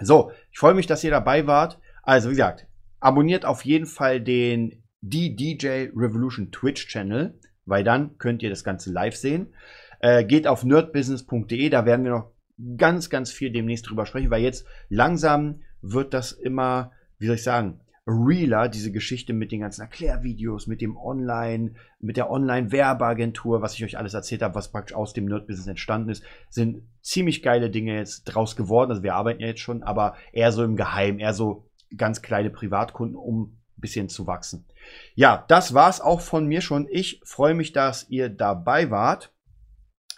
So, 0.00 0.30
ich 0.52 0.58
freue 0.58 0.74
mich, 0.74 0.86
dass 0.86 1.02
ihr 1.02 1.10
dabei 1.10 1.48
wart. 1.48 1.80
Also, 2.02 2.28
wie 2.28 2.34
gesagt, 2.34 2.68
abonniert 3.00 3.44
auf 3.44 3.64
jeden 3.64 3.86
Fall 3.86 4.20
den 4.20 4.84
DJ 5.02 5.88
Revolution 5.96 6.52
Twitch 6.52 6.86
Channel, 6.86 7.40
weil 7.64 7.82
dann 7.82 8.18
könnt 8.18 8.42
ihr 8.42 8.50
das 8.50 8.62
Ganze 8.62 8.92
live 8.92 9.16
sehen. 9.16 9.52
Äh, 9.98 10.24
geht 10.24 10.46
auf 10.46 10.62
nerdbusiness.de, 10.62 11.70
da 11.70 11.86
werden 11.86 12.04
wir 12.04 12.12
noch 12.12 12.35
ganz, 12.76 13.10
ganz 13.10 13.30
viel 13.30 13.50
demnächst 13.50 13.88
drüber 13.88 14.06
sprechen, 14.06 14.30
weil 14.30 14.42
jetzt 14.42 14.66
langsam 14.88 15.60
wird 15.82 16.14
das 16.14 16.32
immer, 16.32 16.92
wie 17.18 17.26
soll 17.26 17.36
ich 17.36 17.42
sagen, 17.42 17.80
realer, 18.06 18.68
diese 18.68 18.92
Geschichte 18.92 19.32
mit 19.32 19.50
den 19.50 19.60
ganzen 19.60 19.82
Erklärvideos, 19.82 20.68
mit 20.68 20.80
dem 20.80 20.96
Online, 20.96 21.72
mit 21.98 22.16
der 22.16 22.30
Online-Werbeagentur, 22.30 23.62
was 23.62 23.74
ich 23.74 23.84
euch 23.84 23.98
alles 23.98 24.14
erzählt 24.14 24.42
habe, 24.42 24.54
was 24.54 24.70
praktisch 24.70 24.96
aus 24.96 25.12
dem 25.12 25.24
Nerd-Business 25.24 25.66
entstanden 25.66 26.10
ist, 26.10 26.22
sind 26.48 26.82
ziemlich 27.02 27.42
geile 27.42 27.68
Dinge 27.68 27.96
jetzt 27.96 28.24
draus 28.24 28.54
geworden. 28.54 28.90
Also 28.90 29.02
wir 29.02 29.14
arbeiten 29.14 29.40
ja 29.40 29.48
jetzt 29.48 29.60
schon, 29.60 29.82
aber 29.82 30.14
eher 30.32 30.52
so 30.52 30.62
im 30.62 30.76
Geheim, 30.76 31.18
eher 31.18 31.34
so 31.34 31.68
ganz 31.96 32.22
kleine 32.22 32.50
Privatkunden, 32.50 33.16
um 33.16 33.58
ein 33.76 33.80
bisschen 33.80 34.08
zu 34.08 34.26
wachsen. 34.28 34.66
Ja, 35.16 35.44
das 35.48 35.74
war's 35.74 36.00
auch 36.00 36.20
von 36.20 36.46
mir 36.46 36.60
schon. 36.60 36.86
Ich 36.88 37.20
freue 37.24 37.54
mich, 37.54 37.72
dass 37.72 38.08
ihr 38.08 38.28
dabei 38.28 38.90
wart. 38.90 39.32